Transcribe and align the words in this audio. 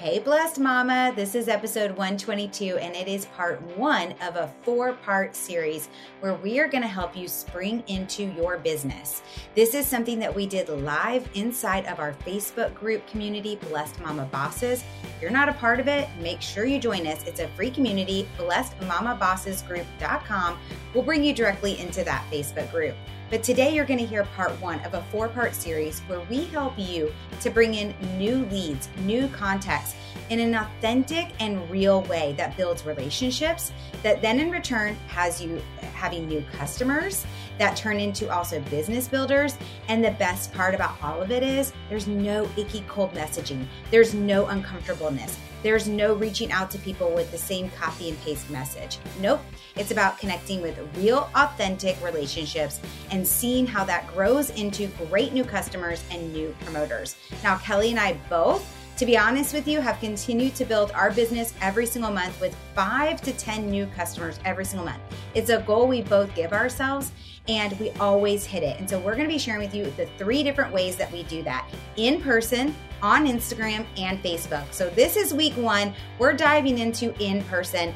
Hey, 0.00 0.18
blessed 0.18 0.58
mama. 0.58 1.12
This 1.14 1.34
is 1.34 1.46
episode 1.46 1.90
122, 1.90 2.78
and 2.78 2.96
it 2.96 3.06
is 3.06 3.26
part 3.26 3.60
one 3.76 4.14
of 4.22 4.36
a 4.36 4.50
four 4.62 4.94
part 4.94 5.36
series 5.36 5.90
where 6.20 6.36
we 6.36 6.58
are 6.58 6.68
going 6.68 6.80
to 6.80 6.88
help 6.88 7.14
you 7.14 7.28
spring 7.28 7.84
into 7.86 8.22
your 8.22 8.56
business. 8.56 9.20
This 9.54 9.74
is 9.74 9.86
something 9.86 10.18
that 10.18 10.34
we 10.34 10.46
did 10.46 10.70
live 10.70 11.28
inside 11.34 11.84
of 11.84 11.98
our 11.98 12.14
Facebook 12.26 12.74
group 12.74 13.06
community, 13.08 13.56
Blessed 13.68 14.00
Mama 14.00 14.24
Bosses. 14.32 14.82
If 15.02 15.20
you're 15.20 15.30
not 15.30 15.50
a 15.50 15.52
part 15.52 15.80
of 15.80 15.86
it, 15.86 16.08
make 16.18 16.40
sure 16.40 16.64
you 16.64 16.78
join 16.78 17.06
us. 17.06 17.22
It's 17.26 17.40
a 17.40 17.48
free 17.48 17.70
community, 17.70 18.26
blessedmamabossesgroup.com. 18.38 20.58
We'll 20.94 21.04
bring 21.04 21.22
you 21.22 21.34
directly 21.34 21.78
into 21.78 22.02
that 22.04 22.24
Facebook 22.30 22.70
group. 22.70 22.96
But 23.30 23.44
today 23.44 23.72
you're 23.72 23.84
going 23.84 24.00
to 24.00 24.06
hear 24.06 24.24
part 24.24 24.50
one 24.60 24.80
of 24.80 24.94
a 24.94 25.02
four 25.12 25.28
part 25.28 25.54
series 25.54 26.00
where 26.00 26.20
we 26.22 26.46
help 26.46 26.76
you 26.76 27.12
to 27.42 27.50
bring 27.50 27.74
in 27.74 27.94
new 28.18 28.44
leads, 28.46 28.88
new 29.04 29.28
contacts 29.28 29.94
in 30.30 30.40
an 30.40 30.54
authentic 30.54 31.28
and 31.38 31.68
real 31.70 32.02
way 32.02 32.34
that 32.36 32.56
builds 32.56 32.84
relationships 32.84 33.72
that 34.02 34.20
then 34.20 34.40
in 34.40 34.50
return 34.50 34.96
has 35.06 35.40
you 35.40 35.62
having 35.94 36.26
new 36.26 36.44
customers 36.52 37.24
that 37.60 37.76
turn 37.76 38.00
into 38.00 38.32
also 38.32 38.58
business 38.62 39.06
builders. 39.06 39.58
And 39.88 40.02
the 40.02 40.12
best 40.12 40.52
part 40.54 40.74
about 40.74 40.96
all 41.02 41.20
of 41.20 41.30
it 41.30 41.42
is 41.42 41.74
there's 41.90 42.06
no 42.06 42.48
icky 42.56 42.82
cold 42.88 43.12
messaging, 43.12 43.66
there's 43.90 44.14
no 44.14 44.46
uncomfortableness. 44.46 45.38
There's 45.62 45.86
no 45.86 46.14
reaching 46.14 46.50
out 46.52 46.70
to 46.70 46.78
people 46.78 47.14
with 47.14 47.30
the 47.30 47.36
same 47.36 47.68
copy 47.72 48.08
and 48.08 48.18
paste 48.22 48.48
message. 48.48 48.96
Nope. 49.20 49.42
It's 49.76 49.90
about 49.90 50.18
connecting 50.18 50.62
with 50.62 50.78
real, 50.96 51.28
authentic 51.34 52.02
relationships 52.02 52.80
and 53.10 53.26
seeing 53.26 53.66
how 53.66 53.84
that 53.84 54.06
grows 54.06 54.48
into 54.48 54.86
great 55.10 55.34
new 55.34 55.44
customers 55.44 56.02
and 56.10 56.32
new 56.32 56.56
promoters. 56.60 57.16
Now, 57.42 57.58
Kelly 57.58 57.90
and 57.90 58.00
I 58.00 58.14
both 58.30 58.74
to 59.00 59.06
be 59.06 59.16
honest 59.16 59.54
with 59.54 59.66
you, 59.66 59.80
have 59.80 59.98
continued 59.98 60.54
to 60.56 60.66
build 60.66 60.90
our 60.90 61.10
business 61.10 61.54
every 61.62 61.86
single 61.86 62.10
month 62.10 62.38
with 62.38 62.54
five 62.74 63.22
to 63.22 63.32
10 63.32 63.70
new 63.70 63.86
customers 63.86 64.38
every 64.44 64.66
single 64.66 64.84
month. 64.84 65.00
It's 65.32 65.48
a 65.48 65.62
goal 65.62 65.88
we 65.88 66.02
both 66.02 66.34
give 66.34 66.52
ourselves 66.52 67.10
and 67.50 67.76
we 67.80 67.90
always 67.98 68.44
hit 68.44 68.62
it. 68.62 68.78
And 68.78 68.88
so 68.88 69.00
we're 69.00 69.16
going 69.16 69.28
to 69.28 69.32
be 69.32 69.38
sharing 69.38 69.60
with 69.60 69.74
you 69.74 69.90
the 69.96 70.06
three 70.16 70.44
different 70.44 70.72
ways 70.72 70.94
that 70.94 71.10
we 71.10 71.24
do 71.24 71.42
that 71.42 71.68
in 71.96 72.20
person, 72.20 72.72
on 73.02 73.26
Instagram, 73.26 73.84
and 73.98 74.22
Facebook. 74.22 74.72
So 74.72 74.88
this 74.90 75.16
is 75.16 75.34
week 75.34 75.54
one. 75.54 75.92
We're 76.20 76.32
diving 76.32 76.78
into 76.78 77.12
in 77.20 77.42
person. 77.44 77.92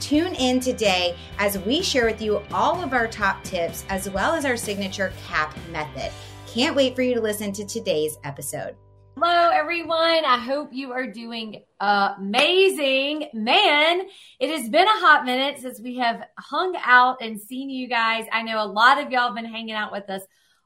Tune 0.00 0.34
in 0.34 0.58
today 0.58 1.16
as 1.38 1.56
we 1.60 1.82
share 1.82 2.06
with 2.06 2.20
you 2.20 2.42
all 2.52 2.82
of 2.82 2.92
our 2.92 3.06
top 3.06 3.44
tips 3.44 3.84
as 3.90 4.10
well 4.10 4.34
as 4.34 4.44
our 4.44 4.56
signature 4.56 5.12
CAP 5.28 5.56
method. 5.70 6.10
Can't 6.48 6.74
wait 6.74 6.96
for 6.96 7.02
you 7.02 7.14
to 7.14 7.20
listen 7.20 7.52
to 7.52 7.64
today's 7.64 8.18
episode. 8.24 8.74
Hello, 9.18 9.48
everyone. 9.48 10.26
I 10.26 10.36
hope 10.36 10.74
you 10.74 10.92
are 10.92 11.06
doing 11.06 11.62
amazing. 11.80 13.30
Man, 13.32 14.02
it 14.38 14.50
has 14.50 14.68
been 14.68 14.86
a 14.86 15.00
hot 15.00 15.24
minute 15.24 15.58
since 15.58 15.80
we 15.80 15.96
have 15.96 16.22
hung 16.38 16.76
out 16.84 17.22
and 17.22 17.40
seen 17.40 17.70
you 17.70 17.88
guys. 17.88 18.26
I 18.30 18.42
know 18.42 18.62
a 18.62 18.68
lot 18.68 19.02
of 19.02 19.10
y'all 19.10 19.28
have 19.28 19.34
been 19.34 19.46
hanging 19.46 19.74
out 19.74 19.90
with 19.90 20.10
us 20.10 20.20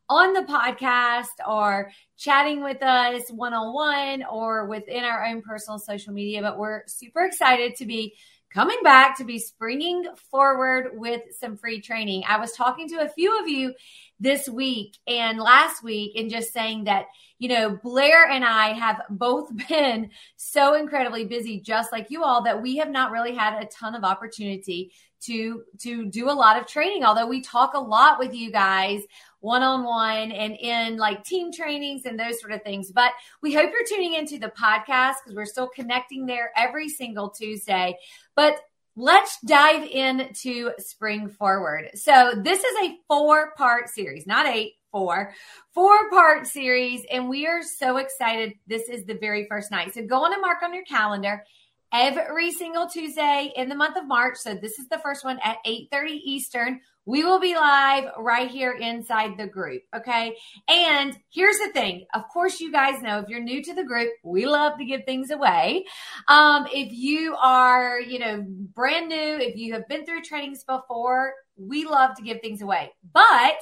on 0.08 0.32
the 0.32 0.40
podcast 0.40 1.46
or 1.48 1.92
chatting 2.18 2.64
with 2.64 2.82
us 2.82 3.30
one 3.30 3.54
on 3.54 3.72
one 3.72 4.24
or 4.24 4.66
within 4.66 5.04
our 5.04 5.24
own 5.26 5.42
personal 5.42 5.78
social 5.78 6.12
media, 6.12 6.42
but 6.42 6.58
we're 6.58 6.82
super 6.88 7.24
excited 7.24 7.76
to 7.76 7.86
be 7.86 8.16
coming 8.52 8.78
back 8.82 9.16
to 9.16 9.24
be 9.24 9.38
springing 9.38 10.04
forward 10.28 10.90
with 10.94 11.22
some 11.38 11.56
free 11.56 11.80
training. 11.80 12.24
I 12.26 12.38
was 12.38 12.50
talking 12.50 12.88
to 12.88 13.02
a 13.02 13.08
few 13.08 13.40
of 13.40 13.46
you 13.46 13.74
this 14.20 14.48
week 14.48 14.98
and 15.06 15.40
last 15.40 15.82
week 15.82 16.12
and 16.14 16.30
just 16.30 16.52
saying 16.52 16.84
that, 16.84 17.06
you 17.38 17.48
know, 17.48 17.78
Blair 17.82 18.28
and 18.28 18.44
I 18.44 18.74
have 18.74 19.02
both 19.10 19.50
been 19.68 20.10
so 20.36 20.74
incredibly 20.74 21.24
busy, 21.24 21.60
just 21.60 21.90
like 21.90 22.10
you 22.10 22.22
all, 22.22 22.42
that 22.44 22.62
we 22.62 22.76
have 22.76 22.90
not 22.90 23.10
really 23.10 23.34
had 23.34 23.62
a 23.62 23.66
ton 23.66 23.94
of 23.94 24.04
opportunity 24.04 24.92
to 25.22 25.64
to 25.78 26.06
do 26.06 26.30
a 26.30 26.32
lot 26.32 26.58
of 26.58 26.66
training 26.66 27.04
although 27.04 27.26
we 27.26 27.42
talk 27.42 27.74
a 27.74 27.78
lot 27.78 28.18
with 28.18 28.32
you 28.32 28.50
guys 28.50 29.02
one 29.40 29.62
on 29.62 29.84
one 29.84 30.32
and 30.32 30.54
in 30.60 30.96
like 30.96 31.24
team 31.24 31.50
trainings 31.52 32.04
and 32.04 32.18
those 32.18 32.40
sort 32.40 32.52
of 32.52 32.62
things. 32.62 32.92
But 32.92 33.12
we 33.42 33.52
hope 33.52 33.70
you're 33.72 33.86
tuning 33.88 34.14
into 34.14 34.38
the 34.38 34.48
podcast 34.50 35.14
because 35.24 35.34
we're 35.34 35.46
still 35.46 35.68
connecting 35.68 36.26
there 36.26 36.52
every 36.56 36.88
single 36.88 37.30
Tuesday. 37.30 37.96
But 38.36 38.60
let's 38.96 39.38
dive 39.46 39.84
into 39.84 40.72
Spring 40.78 41.28
Forward. 41.28 41.90
So 41.94 42.32
this 42.36 42.62
is 42.62 42.76
a 42.82 42.96
four 43.08 43.52
part 43.56 43.88
series, 43.88 44.26
not 44.26 44.46
eight, 44.46 44.74
four, 44.92 45.32
four 45.74 46.10
part 46.10 46.46
series. 46.46 47.04
And 47.10 47.28
we 47.28 47.46
are 47.46 47.62
so 47.62 47.98
excited. 47.98 48.54
This 48.66 48.88
is 48.88 49.04
the 49.04 49.14
very 49.14 49.46
first 49.48 49.70
night. 49.70 49.94
So 49.94 50.04
go 50.06 50.24
on 50.24 50.32
and 50.32 50.42
mark 50.42 50.62
on 50.62 50.74
your 50.74 50.84
calendar 50.84 51.44
every 51.92 52.52
single 52.52 52.88
Tuesday 52.88 53.52
in 53.56 53.68
the 53.68 53.74
month 53.74 53.96
of 53.96 54.06
March. 54.06 54.36
So 54.38 54.54
this 54.54 54.78
is 54.78 54.88
the 54.88 54.98
first 54.98 55.24
one 55.24 55.38
at 55.42 55.58
8:30 55.66 56.20
Eastern. 56.24 56.80
We 57.10 57.24
will 57.24 57.40
be 57.40 57.56
live 57.56 58.04
right 58.18 58.48
here 58.48 58.70
inside 58.70 59.36
the 59.36 59.48
group. 59.48 59.82
Okay. 59.96 60.36
And 60.68 61.18
here's 61.28 61.58
the 61.58 61.72
thing. 61.72 62.06
Of 62.14 62.22
course, 62.32 62.60
you 62.60 62.70
guys 62.70 63.02
know 63.02 63.18
if 63.18 63.28
you're 63.28 63.42
new 63.42 63.64
to 63.64 63.74
the 63.74 63.82
group, 63.82 64.10
we 64.22 64.46
love 64.46 64.78
to 64.78 64.84
give 64.84 65.04
things 65.06 65.32
away. 65.32 65.86
Um, 66.28 66.68
if 66.72 66.92
you 66.92 67.34
are, 67.34 68.00
you 68.00 68.20
know, 68.20 68.44
brand 68.46 69.08
new, 69.08 69.38
if 69.40 69.56
you 69.56 69.72
have 69.72 69.88
been 69.88 70.06
through 70.06 70.22
trainings 70.22 70.62
before, 70.62 71.32
we 71.56 71.84
love 71.84 72.14
to 72.14 72.22
give 72.22 72.40
things 72.42 72.62
away. 72.62 72.92
But 73.12 73.56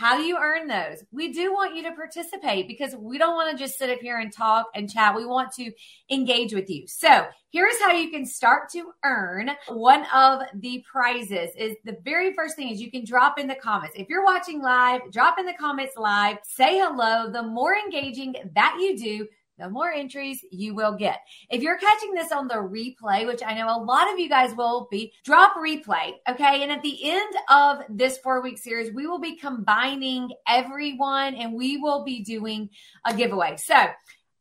how 0.00 0.16
do 0.16 0.22
you 0.22 0.38
earn 0.38 0.66
those? 0.66 1.04
We 1.12 1.30
do 1.30 1.52
want 1.52 1.76
you 1.76 1.82
to 1.82 1.92
participate 1.92 2.66
because 2.66 2.96
we 2.96 3.18
don't 3.18 3.34
want 3.34 3.54
to 3.54 3.62
just 3.62 3.78
sit 3.78 3.90
up 3.90 3.98
here 3.98 4.18
and 4.18 4.32
talk 4.32 4.68
and 4.74 4.90
chat. 4.90 5.14
We 5.14 5.26
want 5.26 5.52
to 5.56 5.70
engage 6.10 6.54
with 6.54 6.70
you. 6.70 6.86
So 6.86 7.26
here's 7.50 7.78
how 7.82 7.92
you 7.92 8.10
can 8.10 8.24
start 8.24 8.70
to 8.70 8.92
earn 9.04 9.50
one 9.68 10.06
of 10.14 10.40
the 10.54 10.82
prizes 10.90 11.50
is 11.54 11.76
the 11.84 11.98
very 12.02 12.32
first 12.32 12.56
thing 12.56 12.70
is 12.70 12.80
you 12.80 12.90
can 12.90 13.04
drop 13.04 13.38
in 13.38 13.46
the 13.46 13.56
comments. 13.56 13.94
If 13.94 14.08
you're 14.08 14.24
watching 14.24 14.62
live, 14.62 15.02
drop 15.12 15.38
in 15.38 15.44
the 15.44 15.52
comments 15.60 15.92
live, 15.98 16.38
say 16.44 16.78
hello. 16.78 17.30
The 17.30 17.42
more 17.42 17.74
engaging 17.76 18.36
that 18.54 18.78
you 18.80 18.96
do, 18.96 19.28
the 19.60 19.68
more 19.68 19.92
entries 19.92 20.44
you 20.50 20.74
will 20.74 20.96
get. 20.96 21.20
If 21.50 21.62
you're 21.62 21.78
catching 21.78 22.14
this 22.14 22.32
on 22.32 22.48
the 22.48 22.54
replay, 22.54 23.26
which 23.26 23.42
I 23.44 23.54
know 23.54 23.68
a 23.68 23.82
lot 23.82 24.12
of 24.12 24.18
you 24.18 24.28
guys 24.28 24.54
will 24.54 24.88
be, 24.90 25.12
drop 25.24 25.54
replay. 25.54 26.14
Okay. 26.28 26.62
And 26.62 26.72
at 26.72 26.82
the 26.82 27.10
end 27.10 27.34
of 27.48 27.82
this 27.88 28.18
four 28.18 28.42
week 28.42 28.58
series, 28.58 28.92
we 28.92 29.06
will 29.06 29.20
be 29.20 29.36
combining 29.36 30.30
everyone 30.48 31.34
and 31.34 31.54
we 31.54 31.76
will 31.76 32.04
be 32.04 32.22
doing 32.22 32.70
a 33.04 33.14
giveaway. 33.14 33.56
So, 33.56 33.76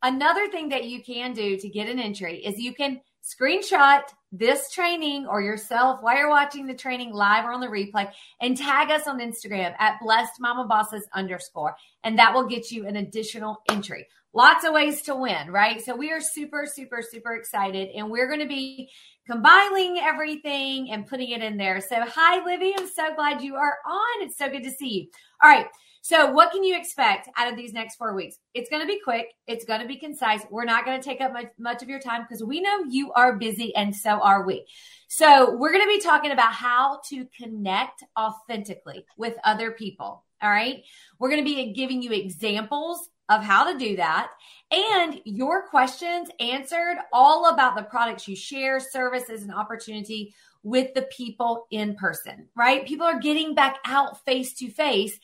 another 0.02 0.50
thing 0.50 0.70
that 0.70 0.86
you 0.86 1.04
can 1.04 1.34
do 1.34 1.58
to 1.58 1.70
get 1.70 1.90
an 1.90 2.00
entry 2.00 2.38
is 2.38 2.58
you 2.60 2.74
can 2.74 3.02
screenshot 3.30 4.02
this 4.32 4.72
training 4.72 5.26
or 5.26 5.42
yourself 5.42 6.02
while 6.02 6.16
you're 6.16 6.30
watching 6.30 6.68
the 6.68 6.74
training 6.74 7.12
live 7.14 7.46
or 7.46 7.52
on 7.52 7.62
the 7.62 7.68
replay 7.68 8.10
and 8.42 8.56
tag 8.56 8.92
us 8.92 9.08
on 9.08 9.20
Instagram 9.20 9.74
at 9.80 10.00
blessed 10.02 10.40
mama 10.40 10.66
bosses 10.66 11.08
underscore. 11.14 11.76
And 12.04 12.18
that 12.20 12.34
will 12.34 12.46
get 12.48 12.72
you 12.72 12.88
an 12.88 12.98
additional 12.98 13.58
entry 13.70 14.08
lots 14.34 14.66
of 14.66 14.74
ways 14.74 15.02
to 15.04 15.16
win, 15.16 15.52
right? 15.52 15.82
So 15.82 15.96
we 15.96 16.12
are 16.12 16.22
super, 16.22 16.66
super, 16.66 17.02
super 17.02 17.34
excited 17.34 17.90
and 17.96 18.10
we're 18.10 18.28
going 18.28 18.40
to 18.40 18.48
be 18.48 18.90
combining 19.26 20.00
everything 20.00 20.92
and 20.92 21.06
putting 21.06 21.30
it 21.30 21.42
in 21.42 21.58
there. 21.58 21.82
So 21.82 22.04
hi, 22.06 22.44
Livy. 22.44 22.74
I'm 22.78 22.88
so 22.88 23.14
glad 23.16 23.42
you 23.42 23.56
are 23.56 23.78
on. 23.88 24.28
It's 24.28 24.38
so 24.38 24.50
good 24.50 24.64
to 24.64 24.72
see 24.72 24.90
you. 24.90 25.08
All 25.42 25.50
right. 25.50 25.68
So 26.02 26.32
what 26.32 26.52
can 26.52 26.64
you 26.64 26.78
expect 26.78 27.30
out 27.38 27.52
of 27.52 27.58
these 27.58 27.74
next 27.74 27.96
four 27.96 28.14
weeks? 28.16 28.38
It's 28.54 28.70
going 28.70 28.82
to 28.82 28.88
be 28.88 29.00
quick. 29.04 29.28
It's 29.48 29.66
going 29.66 29.82
to 29.82 29.88
be 29.88 29.98
concise. 29.98 30.42
We're 30.50 30.66
not 30.66 30.86
going 30.86 31.00
to 31.00 31.04
take 31.04 31.22
up 31.22 31.34
much, 31.34 31.48
much 31.58 31.84
of 31.84 31.90
your 31.90 32.00
time 32.00 32.22
because 32.22 32.44
we 32.44 32.62
know 32.62 32.86
you 32.90 33.12
are 33.14 33.38
busy 33.38 33.76
and 33.76 33.96
so 33.96 34.12
are 34.22 34.46
we. 34.46 34.66
So 35.08 35.56
we're 35.56 35.72
going 35.72 35.84
to 35.84 35.98
be 35.98 36.02
talking 36.02 36.32
about 36.32 36.54
how 36.54 37.02
to 37.10 37.26
connect 37.38 38.04
authentically 38.18 39.06
with 39.18 39.36
other 39.44 39.72
people. 39.72 40.24
All 40.42 40.50
right. 40.50 40.84
We're 41.20 41.30
going 41.30 41.44
to 41.44 41.50
be 41.50 41.74
giving 41.74 42.02
you 42.02 42.12
examples 42.12 43.10
of 43.28 43.44
how 43.44 43.72
to 43.72 43.78
do 43.78 43.98
that 43.98 44.32
and 44.72 45.20
your 45.26 45.68
questions 45.68 46.30
answered 46.40 46.98
all 47.12 47.52
about 47.52 47.76
the 47.76 47.84
products 47.84 48.28
you 48.28 48.36
share, 48.36 48.80
services, 48.80 49.42
and 49.42 49.54
opportunity 49.54 50.34
with 50.62 50.94
the 50.94 51.04
people 51.04 51.66
in 51.72 51.96
person, 51.96 52.48
right? 52.56 52.86
People 52.86 53.08
are 53.08 53.20
getting 53.20 53.56
back 53.56 53.78
out 53.86 54.24
face 54.26 54.54
to 54.56 54.70
face. 54.70 55.18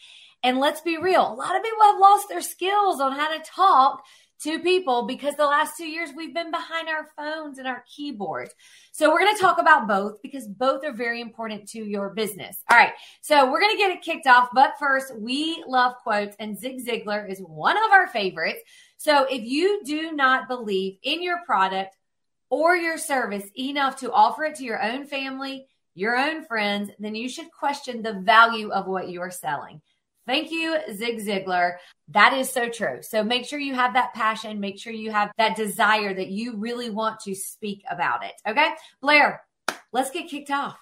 And 0.45 0.59
let's 0.59 0.81
be 0.81 0.97
real, 0.97 1.23
a 1.23 1.33
lot 1.33 1.55
of 1.55 1.63
people 1.63 1.83
have 1.85 1.99
lost 1.99 2.29
their 2.29 2.39
skills 2.39 3.01
on 3.01 3.13
how 3.13 3.35
to 3.35 3.43
talk 3.43 4.03
to 4.43 4.59
people 4.59 5.07
because 5.07 5.33
the 5.33 5.45
last 5.47 5.75
two 5.75 5.87
years 5.87 6.11
we've 6.15 6.35
been 6.35 6.51
behind 6.51 6.87
our 6.87 7.09
phones 7.17 7.57
and 7.57 7.67
our 7.67 7.83
keyboards. 7.87 8.53
So 8.91 9.11
we're 9.11 9.21
going 9.21 9.35
to 9.35 9.41
talk 9.41 9.59
about 9.59 9.87
both 9.87 10.21
because 10.21 10.47
both 10.47 10.85
are 10.85 10.93
very 10.93 11.19
important 11.19 11.67
to 11.69 11.79
your 11.79 12.11
business. 12.11 12.57
All 12.69 12.77
right. 12.77 12.91
So 13.21 13.51
we're 13.51 13.59
going 13.59 13.75
to 13.75 13.77
get 13.77 13.89
it 13.89 14.03
kicked 14.03 14.27
off. 14.27 14.49
But 14.53 14.75
first, 14.77 15.17
we 15.17 15.63
love 15.67 15.95
quotes 16.03 16.35
and 16.39 16.59
Zig 16.59 16.85
Ziglar 16.85 17.27
is 17.27 17.39
one 17.39 17.77
of 17.77 17.91
our 17.91 18.05
favorites. 18.05 18.59
So 18.97 19.23
if 19.23 19.43
you 19.43 19.81
do 19.83 20.11
not 20.11 20.47
believe 20.47 20.99
in 21.01 21.23
your 21.23 21.39
product 21.43 21.97
or 22.51 22.75
your 22.75 22.99
service 22.99 23.49
enough 23.57 23.95
to 24.01 24.11
offer 24.11 24.43
it 24.43 24.57
to 24.57 24.63
your 24.63 24.79
own 24.79 25.07
family, 25.07 25.65
your 25.95 26.15
own 26.15 26.45
friends, 26.45 26.91
then 26.99 27.15
you 27.15 27.29
should 27.29 27.51
question 27.51 28.03
the 28.03 28.13
value 28.13 28.69
of 28.69 28.85
what 28.85 29.09
you 29.09 29.21
are 29.21 29.31
selling. 29.31 29.81
Thank 30.27 30.51
you, 30.51 30.77
Zig 30.93 31.19
Ziglar. 31.19 31.75
That 32.09 32.33
is 32.33 32.49
so 32.49 32.69
true. 32.69 32.99
So 33.01 33.23
make 33.23 33.45
sure 33.45 33.59
you 33.59 33.75
have 33.75 33.93
that 33.93 34.13
passion. 34.13 34.59
Make 34.59 34.79
sure 34.79 34.93
you 34.93 35.11
have 35.11 35.31
that 35.37 35.55
desire 35.55 36.13
that 36.13 36.29
you 36.29 36.57
really 36.57 36.89
want 36.89 37.19
to 37.21 37.35
speak 37.35 37.83
about 37.89 38.25
it. 38.25 38.33
Okay. 38.47 38.69
Blair, 39.01 39.41
let's 39.91 40.11
get 40.11 40.29
kicked 40.29 40.51
off. 40.51 40.77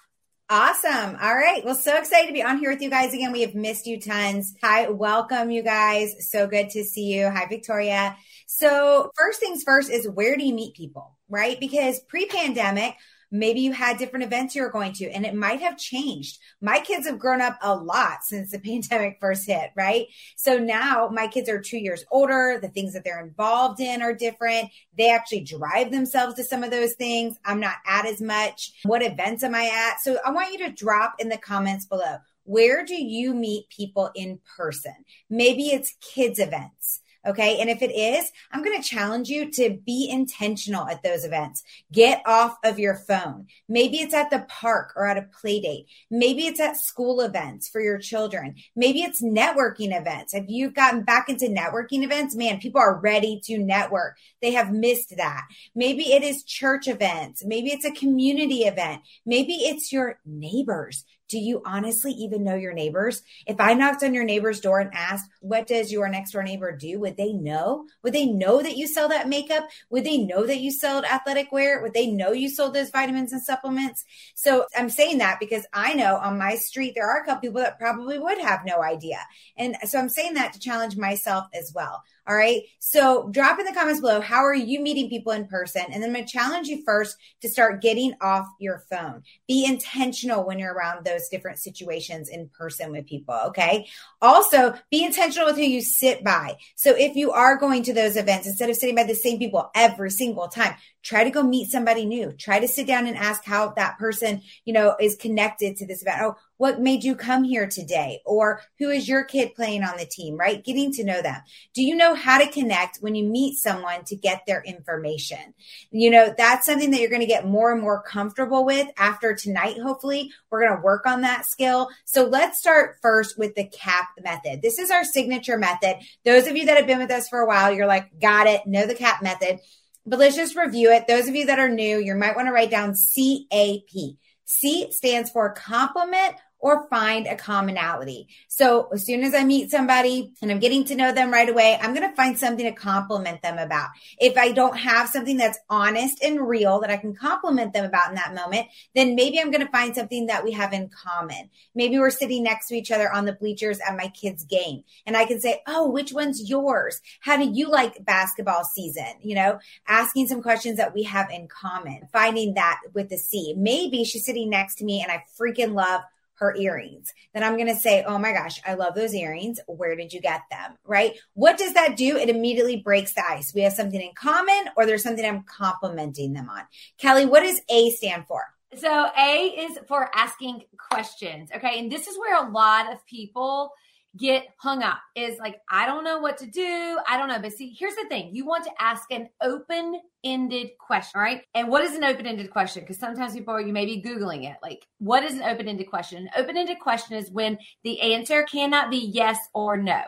Awesome. 0.50 1.16
All 1.22 1.34
right. 1.34 1.64
Well, 1.64 1.74
so 1.74 1.96
excited 1.96 2.26
to 2.26 2.32
be 2.34 2.42
on 2.42 2.58
here 2.58 2.70
with 2.70 2.82
you 2.82 2.90
guys 2.90 3.14
again. 3.14 3.32
We 3.32 3.40
have 3.40 3.54
missed 3.54 3.86
you 3.86 3.98
tons. 3.98 4.54
Hi, 4.62 4.90
welcome 4.90 5.50
you 5.50 5.62
guys. 5.62 6.28
So 6.30 6.46
good 6.46 6.68
to 6.70 6.84
see 6.84 7.14
you. 7.14 7.30
Hi, 7.30 7.46
Victoria. 7.46 8.14
So, 8.46 9.10
first 9.16 9.40
things 9.40 9.62
first 9.62 9.90
is 9.90 10.06
where 10.06 10.36
do 10.36 10.44
you 10.44 10.54
meet 10.54 10.76
people, 10.76 11.16
right? 11.30 11.58
Because 11.58 11.98
pre 12.00 12.26
pandemic, 12.26 12.94
Maybe 13.34 13.62
you 13.62 13.72
had 13.72 13.98
different 13.98 14.24
events 14.24 14.54
you 14.54 14.62
were 14.62 14.70
going 14.70 14.92
to, 14.92 15.10
and 15.10 15.26
it 15.26 15.34
might 15.34 15.60
have 15.60 15.76
changed. 15.76 16.38
My 16.60 16.78
kids 16.78 17.04
have 17.08 17.18
grown 17.18 17.40
up 17.40 17.58
a 17.60 17.74
lot 17.74 18.18
since 18.22 18.52
the 18.52 18.58
pandemic 18.64 19.18
first 19.20 19.44
hit, 19.44 19.70
right? 19.74 20.06
So 20.36 20.56
now 20.56 21.10
my 21.12 21.26
kids 21.26 21.48
are 21.48 21.60
two 21.60 21.78
years 21.78 22.04
older. 22.12 22.60
The 22.62 22.68
things 22.68 22.92
that 22.92 23.02
they're 23.02 23.24
involved 23.24 23.80
in 23.80 24.02
are 24.02 24.14
different. 24.14 24.70
They 24.96 25.10
actually 25.10 25.40
drive 25.40 25.90
themselves 25.90 26.36
to 26.36 26.44
some 26.44 26.62
of 26.62 26.70
those 26.70 26.92
things. 26.92 27.36
I'm 27.44 27.58
not 27.58 27.78
at 27.84 28.06
as 28.06 28.22
much. 28.22 28.70
What 28.84 29.02
events 29.02 29.42
am 29.42 29.56
I 29.56 29.64
at? 29.64 30.00
So 30.00 30.16
I 30.24 30.30
want 30.30 30.52
you 30.52 30.58
to 30.68 30.72
drop 30.72 31.16
in 31.18 31.28
the 31.28 31.36
comments 31.36 31.86
below. 31.86 32.18
Where 32.44 32.84
do 32.84 32.94
you 32.94 33.34
meet 33.34 33.68
people 33.68 34.10
in 34.14 34.38
person? 34.56 34.94
Maybe 35.28 35.70
it's 35.70 35.96
kids' 36.00 36.38
events. 36.38 37.00
Okay. 37.26 37.58
And 37.60 37.70
if 37.70 37.82
it 37.82 37.90
is, 37.90 38.30
I'm 38.52 38.62
going 38.62 38.80
to 38.80 38.88
challenge 38.88 39.28
you 39.28 39.50
to 39.52 39.78
be 39.84 40.08
intentional 40.10 40.86
at 40.88 41.02
those 41.02 41.24
events. 41.24 41.62
Get 41.92 42.22
off 42.26 42.56
of 42.64 42.78
your 42.78 42.94
phone. 42.94 43.46
Maybe 43.68 43.98
it's 43.98 44.14
at 44.14 44.30
the 44.30 44.46
park 44.48 44.92
or 44.96 45.06
at 45.06 45.16
a 45.16 45.28
play 45.40 45.60
date. 45.60 45.86
Maybe 46.10 46.46
it's 46.46 46.60
at 46.60 46.76
school 46.76 47.20
events 47.20 47.68
for 47.68 47.80
your 47.80 47.98
children. 47.98 48.56
Maybe 48.76 49.02
it's 49.02 49.22
networking 49.22 49.98
events. 49.98 50.34
If 50.34 50.44
you've 50.48 50.74
gotten 50.74 51.02
back 51.02 51.28
into 51.28 51.46
networking 51.46 52.02
events, 52.02 52.36
man, 52.36 52.60
people 52.60 52.80
are 52.80 52.98
ready 53.00 53.40
to 53.44 53.58
network. 53.58 54.16
They 54.42 54.52
have 54.52 54.72
missed 54.72 55.16
that. 55.16 55.42
Maybe 55.74 56.12
it 56.12 56.22
is 56.22 56.44
church 56.44 56.88
events. 56.88 57.44
Maybe 57.44 57.70
it's 57.70 57.84
a 57.84 57.92
community 57.92 58.62
event. 58.62 59.02
Maybe 59.24 59.54
it's 59.54 59.92
your 59.92 60.18
neighbors 60.26 61.04
do 61.34 61.40
you 61.40 61.60
honestly 61.66 62.12
even 62.12 62.44
know 62.44 62.54
your 62.54 62.72
neighbors? 62.72 63.20
If 63.44 63.58
I 63.58 63.74
knocked 63.74 64.04
on 64.04 64.14
your 64.14 64.22
neighbor's 64.22 64.60
door 64.60 64.78
and 64.78 64.94
asked, 64.94 65.28
what 65.40 65.66
does 65.66 65.90
your 65.90 66.08
next 66.08 66.30
door 66.30 66.44
neighbor 66.44 66.70
do? 66.70 67.00
Would 67.00 67.16
they 67.16 67.32
know? 67.32 67.86
Would 68.04 68.12
they 68.12 68.26
know 68.26 68.62
that 68.62 68.76
you 68.76 68.86
sell 68.86 69.08
that 69.08 69.28
makeup? 69.28 69.68
Would 69.90 70.04
they 70.04 70.18
know 70.18 70.46
that 70.46 70.60
you 70.60 70.70
sold 70.70 71.04
athletic 71.04 71.50
wear? 71.50 71.82
Would 71.82 71.92
they 71.92 72.06
know 72.06 72.30
you 72.30 72.48
sold 72.48 72.72
those 72.72 72.90
vitamins 72.90 73.32
and 73.32 73.42
supplements? 73.42 74.04
So 74.36 74.66
I'm 74.76 74.88
saying 74.88 75.18
that 75.18 75.40
because 75.40 75.66
I 75.72 75.94
know 75.94 76.18
on 76.18 76.38
my 76.38 76.54
street, 76.54 76.92
there 76.94 77.10
are 77.10 77.20
a 77.20 77.26
couple 77.26 77.40
people 77.40 77.62
that 77.62 77.80
probably 77.80 78.20
would 78.20 78.38
have 78.38 78.60
no 78.64 78.80
idea. 78.80 79.18
And 79.56 79.76
so 79.88 79.98
I'm 79.98 80.08
saying 80.08 80.34
that 80.34 80.52
to 80.52 80.60
challenge 80.60 80.96
myself 80.96 81.46
as 81.52 81.72
well. 81.74 82.04
All 82.26 82.34
right. 82.34 82.62
So 82.78 83.28
drop 83.30 83.58
in 83.58 83.66
the 83.66 83.74
comments 83.74 84.00
below. 84.00 84.20
How 84.20 84.44
are 84.44 84.54
you 84.54 84.80
meeting 84.80 85.10
people 85.10 85.32
in 85.32 85.46
person? 85.46 85.82
And 85.82 86.02
then 86.02 86.04
I'm 86.04 86.14
going 86.14 86.24
to 86.24 86.32
challenge 86.32 86.68
you 86.68 86.82
first 86.84 87.16
to 87.42 87.50
start 87.50 87.82
getting 87.82 88.14
off 88.20 88.46
your 88.58 88.82
phone. 88.90 89.22
Be 89.46 89.66
intentional 89.66 90.46
when 90.46 90.58
you're 90.58 90.72
around 90.72 91.04
those 91.04 91.28
different 91.28 91.58
situations 91.58 92.30
in 92.30 92.48
person 92.48 92.92
with 92.92 93.06
people. 93.06 93.38
Okay. 93.48 93.88
Also 94.22 94.74
be 94.90 95.04
intentional 95.04 95.46
with 95.46 95.56
who 95.56 95.62
you 95.62 95.82
sit 95.82 96.24
by. 96.24 96.56
So 96.76 96.96
if 96.96 97.14
you 97.14 97.32
are 97.32 97.58
going 97.58 97.82
to 97.84 97.92
those 97.92 98.16
events, 98.16 98.46
instead 98.46 98.70
of 98.70 98.76
sitting 98.76 98.96
by 98.96 99.04
the 99.04 99.14
same 99.14 99.38
people 99.38 99.70
every 99.74 100.10
single 100.10 100.48
time, 100.48 100.74
try 101.04 101.22
to 101.22 101.30
go 101.30 101.42
meet 101.42 101.70
somebody 101.70 102.04
new 102.04 102.32
try 102.32 102.58
to 102.58 102.66
sit 102.66 102.86
down 102.86 103.06
and 103.06 103.16
ask 103.16 103.44
how 103.44 103.68
that 103.70 103.98
person 103.98 104.42
you 104.64 104.72
know 104.72 104.96
is 104.98 105.16
connected 105.16 105.76
to 105.76 105.86
this 105.86 106.02
event 106.02 106.20
oh 106.22 106.36
what 106.56 106.80
made 106.80 107.04
you 107.04 107.14
come 107.16 107.44
here 107.44 107.66
today? 107.66 108.20
Or 108.24 108.60
who 108.78 108.90
is 108.90 109.08
your 109.08 109.24
kid 109.24 109.54
playing 109.54 109.82
on 109.82 109.96
the 109.96 110.06
team 110.06 110.36
right? 110.36 110.64
Getting 110.64 110.92
to 110.92 111.04
know 111.04 111.22
them. 111.22 111.42
Do 111.74 111.82
you 111.82 111.94
know 111.94 112.14
how 112.14 112.38
to 112.38 112.50
connect 112.50 112.98
when 112.98 113.14
you 113.14 113.24
meet 113.24 113.56
someone 113.56 114.04
to 114.04 114.16
get 114.16 114.42
their 114.46 114.62
information? 114.62 115.54
You 115.90 116.10
know 116.10 116.34
that's 116.36 116.66
something 116.66 116.90
that 116.90 117.00
you're 117.00 117.10
going 117.10 117.20
to 117.20 117.26
get 117.26 117.46
more 117.46 117.72
and 117.72 117.80
more 117.80 118.02
comfortable 118.02 118.64
with 118.64 118.88
after 118.96 119.34
tonight 119.34 119.78
hopefully. 119.80 120.32
We're 120.50 120.66
going 120.66 120.76
to 120.76 120.82
work 120.82 121.06
on 121.06 121.22
that 121.22 121.46
skill. 121.46 121.88
So 122.04 122.24
let's 122.24 122.58
start 122.58 122.96
first 123.02 123.38
with 123.38 123.54
the 123.54 123.64
cap 123.64 124.08
method. 124.22 124.62
This 124.62 124.78
is 124.78 124.90
our 124.90 125.04
signature 125.04 125.58
method. 125.58 125.96
Those 126.24 126.46
of 126.46 126.56
you 126.56 126.66
that 126.66 126.76
have 126.76 126.86
been 126.86 126.98
with 126.98 127.10
us 127.10 127.28
for 127.28 127.40
a 127.40 127.46
while 127.46 127.72
you're 127.72 127.86
like 127.86 128.20
got 128.20 128.46
it. 128.46 128.66
Know 128.66 128.86
the 128.86 128.94
cap 128.94 129.22
method. 129.22 129.60
But 130.06 130.18
let's 130.18 130.36
just 130.36 130.56
review 130.56 130.90
it. 130.90 131.06
Those 131.06 131.28
of 131.28 131.34
you 131.34 131.46
that 131.46 131.58
are 131.58 131.68
new, 131.68 131.98
you 131.98 132.14
might 132.14 132.36
want 132.36 132.46
to 132.48 132.52
write 132.52 132.70
down 132.70 132.94
CAP. 132.94 134.16
C 134.46 134.90
stands 134.92 135.30
for 135.30 135.50
compliment 135.52 136.36
or 136.64 136.88
find 136.88 137.26
a 137.26 137.36
commonality. 137.36 138.26
So 138.48 138.88
as 138.90 139.04
soon 139.04 139.22
as 139.22 139.34
I 139.34 139.44
meet 139.44 139.70
somebody 139.70 140.32
and 140.40 140.50
I'm 140.50 140.60
getting 140.60 140.86
to 140.86 140.94
know 140.94 141.12
them 141.12 141.30
right 141.30 141.50
away, 141.50 141.78
I'm 141.78 141.92
going 141.92 142.08
to 142.08 142.16
find 142.16 142.38
something 142.38 142.64
to 142.64 142.72
compliment 142.72 143.42
them 143.42 143.58
about. 143.58 143.90
If 144.18 144.38
I 144.38 144.52
don't 144.52 144.78
have 144.78 145.10
something 145.10 145.36
that's 145.36 145.58
honest 145.68 146.24
and 146.24 146.40
real 146.40 146.80
that 146.80 146.88
I 146.88 146.96
can 146.96 147.14
compliment 147.14 147.74
them 147.74 147.84
about 147.84 148.08
in 148.08 148.14
that 148.14 148.34
moment, 148.34 148.68
then 148.94 149.14
maybe 149.14 149.38
I'm 149.38 149.50
going 149.50 149.64
to 149.64 149.70
find 149.70 149.94
something 149.94 150.28
that 150.28 150.42
we 150.42 150.52
have 150.52 150.72
in 150.72 150.88
common. 150.88 151.50
Maybe 151.74 151.98
we're 151.98 152.08
sitting 152.08 152.42
next 152.42 152.68
to 152.68 152.76
each 152.76 152.90
other 152.90 153.12
on 153.12 153.26
the 153.26 153.34
bleachers 153.34 153.78
at 153.86 153.98
my 153.98 154.08
kid's 154.08 154.46
game 154.46 154.84
and 155.06 155.18
I 155.18 155.26
can 155.26 155.42
say, 155.42 155.60
Oh, 155.66 155.90
which 155.90 156.14
one's 156.14 156.48
yours? 156.48 156.98
How 157.20 157.36
do 157.36 157.46
you 157.46 157.68
like 157.68 158.06
basketball 158.06 158.64
season? 158.64 159.16
You 159.20 159.34
know, 159.34 159.58
asking 159.86 160.28
some 160.28 160.40
questions 160.40 160.78
that 160.78 160.94
we 160.94 161.02
have 161.02 161.28
in 161.28 161.46
common, 161.46 162.08
finding 162.10 162.54
that 162.54 162.80
with 162.94 163.10
the 163.10 163.18
C. 163.18 163.52
Maybe 163.54 164.02
she's 164.04 164.24
sitting 164.24 164.48
next 164.48 164.76
to 164.76 164.86
me 164.86 165.02
and 165.02 165.12
I 165.12 165.24
freaking 165.38 165.74
love 165.74 166.00
her 166.36 166.54
earrings. 166.56 167.12
Then 167.32 167.42
I'm 167.42 167.56
going 167.56 167.68
to 167.68 167.76
say, 167.76 168.04
Oh 168.04 168.18
my 168.18 168.32
gosh, 168.32 168.60
I 168.66 168.74
love 168.74 168.94
those 168.94 169.14
earrings. 169.14 169.60
Where 169.66 169.96
did 169.96 170.12
you 170.12 170.20
get 170.20 170.42
them? 170.50 170.76
Right? 170.84 171.14
What 171.34 171.58
does 171.58 171.74
that 171.74 171.96
do? 171.96 172.16
It 172.16 172.28
immediately 172.28 172.76
breaks 172.76 173.14
the 173.14 173.24
ice. 173.28 173.52
We 173.54 173.62
have 173.62 173.72
something 173.72 174.00
in 174.00 174.12
common 174.14 174.70
or 174.76 174.86
there's 174.86 175.02
something 175.02 175.24
I'm 175.24 175.44
complimenting 175.44 176.32
them 176.32 176.48
on. 176.48 176.62
Kelly, 176.98 177.26
what 177.26 177.40
does 177.40 177.60
A 177.70 177.90
stand 177.90 178.26
for? 178.26 178.42
So 178.76 179.08
A 179.16 179.54
is 179.56 179.78
for 179.86 180.10
asking 180.14 180.62
questions. 180.90 181.50
Okay. 181.54 181.78
And 181.78 181.90
this 181.90 182.08
is 182.08 182.18
where 182.18 182.44
a 182.44 182.50
lot 182.50 182.92
of 182.92 183.04
people 183.06 183.72
get 184.16 184.46
hung 184.58 184.82
up 184.82 184.98
is 185.16 185.38
like, 185.38 185.60
I 185.70 185.86
don't 185.86 186.04
know 186.04 186.18
what 186.18 186.38
to 186.38 186.46
do. 186.46 186.98
I 187.08 187.16
don't 187.16 187.28
know. 187.28 187.40
But 187.40 187.52
see, 187.52 187.74
here's 187.76 187.96
the 187.96 188.06
thing 188.08 188.34
you 188.34 188.46
want 188.46 188.64
to 188.64 188.70
ask 188.80 189.10
an 189.10 189.28
open 189.42 190.00
ended 190.22 190.70
question, 190.78 191.20
right? 191.20 191.42
And 191.54 191.68
what 191.68 191.82
is 191.82 191.94
an 191.94 192.04
open 192.04 192.26
ended 192.26 192.50
question? 192.50 192.82
Because 192.82 192.98
sometimes 192.98 193.34
people 193.34 193.54
are, 193.54 193.60
you 193.60 193.72
may 193.72 193.86
be 193.86 194.02
Googling 194.02 194.48
it. 194.50 194.56
Like, 194.62 194.86
what 194.98 195.24
is 195.24 195.34
an 195.34 195.42
open 195.42 195.68
ended 195.68 195.90
question? 195.90 196.28
An 196.34 196.42
open 196.42 196.56
ended 196.56 196.78
question 196.78 197.16
is 197.16 197.30
when 197.30 197.58
the 197.82 198.00
answer 198.00 198.44
cannot 198.44 198.90
be 198.90 198.98
yes 198.98 199.38
or 199.52 199.76
no. 199.76 200.02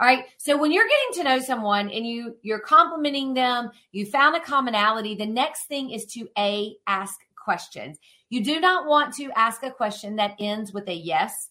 All 0.00 0.06
right. 0.06 0.24
So 0.38 0.56
when 0.56 0.72
you're 0.72 0.88
getting 0.88 1.22
to 1.22 1.28
know 1.28 1.38
someone 1.38 1.90
and 1.90 2.06
you 2.06 2.36
you're 2.42 2.58
complimenting 2.58 3.34
them, 3.34 3.70
you 3.92 4.06
found 4.06 4.34
a 4.34 4.40
commonality, 4.40 5.14
the 5.14 5.26
next 5.26 5.66
thing 5.66 5.90
is 5.90 6.06
to 6.06 6.28
a 6.36 6.74
ask 6.86 7.20
questions. 7.36 7.98
You 8.30 8.42
do 8.42 8.58
not 8.58 8.86
want 8.86 9.14
to 9.14 9.30
ask 9.36 9.62
a 9.62 9.70
question 9.70 10.16
that 10.16 10.36
ends 10.40 10.72
with 10.72 10.88
a 10.88 10.94
yes 10.94 11.50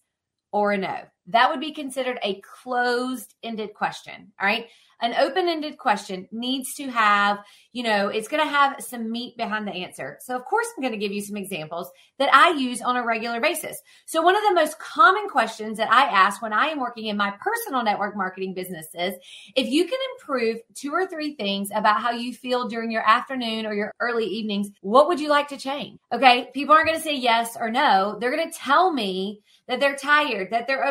or 0.52 0.74
a 0.74 0.78
no. 0.78 0.98
That 1.32 1.50
would 1.50 1.60
be 1.60 1.72
considered 1.72 2.20
a 2.24 2.42
closed 2.42 3.36
ended 3.44 3.74
question. 3.74 4.32
All 4.40 4.48
right 4.48 4.68
an 5.02 5.16
open 5.16 5.50
ended 5.50 5.78
question 5.78 6.28
needs 6.32 6.76
to 6.76 6.88
have, 6.90 7.40
you 7.74 7.82
know, 7.84 8.08
it's 8.10 8.28
going 8.28 8.44
to 8.44 8.50
have 8.50 8.82
some 8.82 9.12
meat 9.12 9.36
behind 9.36 9.68
the 9.68 9.72
answer. 9.72 10.20
So, 10.22 10.36
of 10.36 10.46
course, 10.46 10.68
I'm 10.76 10.82
going 10.82 10.94
to 10.94 11.00
give 11.00 11.12
you 11.12 11.22
some 11.22 11.38
examples 11.38 11.90
that 12.20 12.34
I 12.34 12.52
use 12.52 12.82
on 12.82 12.98
a 12.98 13.04
regular 13.04 13.42
basis. 13.42 13.82
So, 14.06 14.22
one 14.22 14.36
of 14.36 14.44
the 14.48 14.54
most 14.54 14.78
common 14.78 15.28
questions 15.28 15.78
that 15.78 15.92
I 15.92 16.04
ask 16.04 16.42
when 16.42 16.54
I 16.54 16.68
am 16.68 16.80
working 16.80 17.08
in 17.08 17.18
my 17.18 17.34
personal 17.42 17.84
network 17.84 18.16
marketing 18.16 18.54
business 18.54 18.88
is 18.94 19.16
if 19.56 19.68
you 19.68 19.86
can 19.86 20.00
improve 20.20 20.58
two 20.76 20.92
or 20.92 21.08
three 21.08 21.34
things 21.34 21.70
about 21.74 22.02
how 22.02 22.12
you 22.12 22.34
feel 22.34 22.68
during 22.68 22.92
your 22.92 23.08
afternoon 23.08 23.66
or 23.66 23.74
your 23.74 23.92
early 24.00 24.26
evenings, 24.26 24.70
what 24.82 25.08
would 25.08 25.20
you 25.20 25.30
like 25.30 25.48
to 25.48 25.58
change? 25.58 26.00
Okay. 26.14 26.50
People 26.54 26.76
aren't 26.76 26.88
going 26.88 27.00
to 27.00 27.04
say 27.04 27.16
yes 27.16 27.58
or 27.60 27.72
no. 27.72 28.18
They're 28.20 28.36
going 28.36 28.52
to 28.52 28.58
tell 28.58 28.94
me 28.94 29.42
that 29.68 29.80
they're 29.80 29.96
tired, 29.96 30.52
that 30.52 30.68
they're 30.68 30.84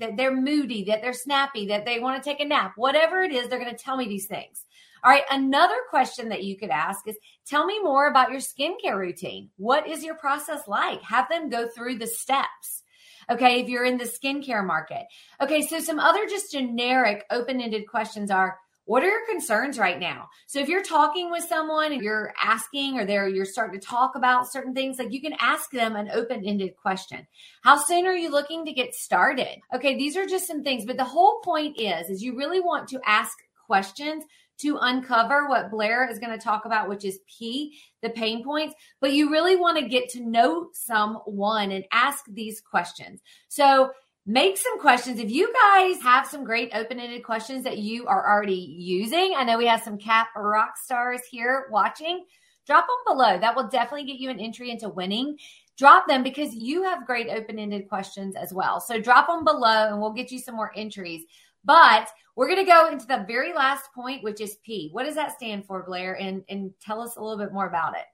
that 0.00 0.16
they're 0.16 0.34
moody, 0.34 0.84
that 0.84 1.02
they're 1.02 1.12
snappy, 1.12 1.66
that 1.66 1.84
they 1.84 1.98
want 1.98 2.22
to 2.22 2.28
take 2.28 2.40
a 2.40 2.44
nap, 2.44 2.72
whatever 2.76 3.22
it 3.22 3.32
is, 3.32 3.48
they're 3.48 3.58
going 3.58 3.74
to 3.74 3.82
tell 3.82 3.96
me 3.96 4.08
these 4.08 4.26
things. 4.26 4.64
All 5.04 5.10
right. 5.10 5.24
Another 5.30 5.76
question 5.88 6.30
that 6.30 6.42
you 6.42 6.56
could 6.56 6.70
ask 6.70 7.06
is 7.06 7.16
tell 7.46 7.64
me 7.64 7.80
more 7.80 8.08
about 8.08 8.30
your 8.30 8.40
skincare 8.40 8.98
routine. 8.98 9.50
What 9.56 9.86
is 9.88 10.02
your 10.02 10.16
process 10.16 10.66
like? 10.66 11.00
Have 11.02 11.28
them 11.28 11.48
go 11.48 11.68
through 11.68 11.98
the 11.98 12.06
steps. 12.06 12.82
Okay. 13.30 13.60
If 13.60 13.68
you're 13.68 13.84
in 13.84 13.98
the 13.98 14.04
skincare 14.04 14.66
market. 14.66 15.06
Okay. 15.40 15.62
So 15.62 15.78
some 15.80 16.00
other 16.00 16.26
just 16.26 16.50
generic 16.50 17.24
open 17.30 17.60
ended 17.60 17.86
questions 17.88 18.30
are 18.30 18.58
what 18.86 19.02
are 19.02 19.08
your 19.08 19.26
concerns 19.26 19.78
right 19.78 19.98
now? 19.98 20.28
So 20.46 20.60
if 20.60 20.68
you're 20.68 20.82
talking 20.82 21.30
with 21.30 21.44
someone 21.44 21.92
and 21.92 22.02
you're 22.02 22.32
asking 22.42 22.98
or 22.98 23.04
they're 23.04 23.28
you're 23.28 23.44
starting 23.44 23.78
to 23.78 23.86
talk 23.86 24.14
about 24.14 24.50
certain 24.50 24.74
things, 24.74 24.98
like 24.98 25.12
you 25.12 25.20
can 25.20 25.34
ask 25.40 25.70
them 25.70 25.96
an 25.96 26.08
open-ended 26.12 26.76
question. 26.76 27.26
How 27.62 27.76
soon 27.76 28.06
are 28.06 28.16
you 28.16 28.30
looking 28.30 28.64
to 28.64 28.72
get 28.72 28.94
started? 28.94 29.58
Okay, 29.74 29.96
these 29.96 30.16
are 30.16 30.24
just 30.24 30.46
some 30.46 30.62
things, 30.62 30.84
but 30.84 30.96
the 30.96 31.04
whole 31.04 31.40
point 31.40 31.78
is 31.80 32.08
is 32.08 32.22
you 32.22 32.36
really 32.36 32.60
want 32.60 32.88
to 32.88 33.00
ask 33.04 33.36
questions 33.66 34.24
to 34.58 34.78
uncover 34.80 35.48
what 35.48 35.70
Blair 35.70 36.08
is 36.10 36.18
going 36.18 36.32
to 36.32 36.42
talk 36.42 36.64
about, 36.64 36.88
which 36.88 37.04
is 37.04 37.18
P, 37.26 37.78
the 38.02 38.10
pain 38.10 38.42
points. 38.42 38.74
But 39.00 39.12
you 39.12 39.30
really 39.30 39.56
want 39.56 39.78
to 39.78 39.88
get 39.88 40.08
to 40.10 40.20
know 40.20 40.70
someone 40.72 41.72
and 41.72 41.84
ask 41.92 42.24
these 42.28 42.60
questions. 42.60 43.20
So 43.48 43.90
make 44.26 44.58
some 44.58 44.80
questions. 44.80 45.20
If 45.20 45.30
you 45.30 45.52
guys 45.52 46.02
have 46.02 46.26
some 46.26 46.44
great 46.44 46.70
open 46.74 46.98
ended 46.98 47.22
questions 47.22 47.62
that 47.64 47.78
you 47.78 48.06
are 48.06 48.28
already 48.28 48.54
using, 48.54 49.34
I 49.36 49.44
know 49.44 49.56
we 49.56 49.66
have 49.66 49.82
some 49.82 49.98
cap 49.98 50.28
rock 50.36 50.76
stars 50.76 51.20
here 51.30 51.68
watching. 51.70 52.24
Drop 52.66 52.86
them 52.86 53.14
below. 53.14 53.38
That 53.38 53.54
will 53.54 53.68
definitely 53.68 54.06
get 54.06 54.18
you 54.18 54.28
an 54.28 54.40
entry 54.40 54.70
into 54.70 54.88
winning. 54.88 55.38
Drop 55.78 56.08
them 56.08 56.24
because 56.24 56.54
you 56.54 56.82
have 56.82 57.06
great 57.06 57.28
open 57.28 57.60
ended 57.60 57.88
questions 57.88 58.34
as 58.34 58.52
well. 58.52 58.80
So 58.80 59.00
drop 59.00 59.28
them 59.28 59.44
below 59.44 59.88
and 59.88 60.00
we'll 60.00 60.12
get 60.12 60.32
you 60.32 60.40
some 60.40 60.56
more 60.56 60.72
entries. 60.74 61.22
But 61.64 62.08
we're 62.34 62.48
going 62.48 62.64
to 62.64 62.70
go 62.70 62.88
into 62.90 63.06
the 63.06 63.24
very 63.28 63.52
last 63.52 63.92
point, 63.94 64.24
which 64.24 64.40
is 64.40 64.56
P. 64.64 64.88
What 64.92 65.04
does 65.04 65.14
that 65.14 65.36
stand 65.36 65.66
for, 65.66 65.84
Blair? 65.84 66.14
And, 66.14 66.42
and 66.48 66.72
tell 66.80 67.00
us 67.00 67.16
a 67.16 67.20
little 67.22 67.38
bit 67.38 67.52
more 67.52 67.66
about 67.66 67.94
it. 67.96 68.04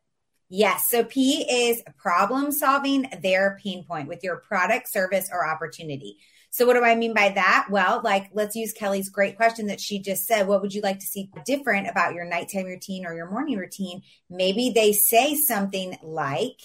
Yes. 0.54 0.90
So 0.90 1.02
P 1.02 1.47
is 1.49 1.82
problem 1.97 2.52
solving 2.52 3.09
their 3.23 3.59
pain 3.64 3.85
point 3.85 4.06
with 4.06 4.23
your 4.23 4.37
product, 4.37 4.87
service, 4.87 5.30
or 5.32 5.49
opportunity. 5.49 6.18
So 6.50 6.66
what 6.66 6.75
do 6.75 6.85
I 6.85 6.94
mean 6.94 7.14
by 7.14 7.30
that? 7.30 7.68
Well, 7.71 8.02
like 8.04 8.28
let's 8.35 8.54
use 8.54 8.75
Kelly's 8.75 9.09
great 9.09 9.38
question 9.38 9.68
that 9.68 9.80
she 9.80 9.99
just 9.99 10.26
said. 10.26 10.47
What 10.47 10.61
would 10.61 10.75
you 10.75 10.82
like 10.82 10.99
to 10.99 11.06
see 11.06 11.30
different 11.47 11.88
about 11.88 12.12
your 12.12 12.26
nighttime 12.26 12.66
routine 12.66 13.06
or 13.06 13.14
your 13.14 13.30
morning 13.30 13.56
routine? 13.56 14.02
Maybe 14.28 14.73
they 14.75 14.92
say 14.92 15.37
something 15.37 15.97
like, 16.02 16.61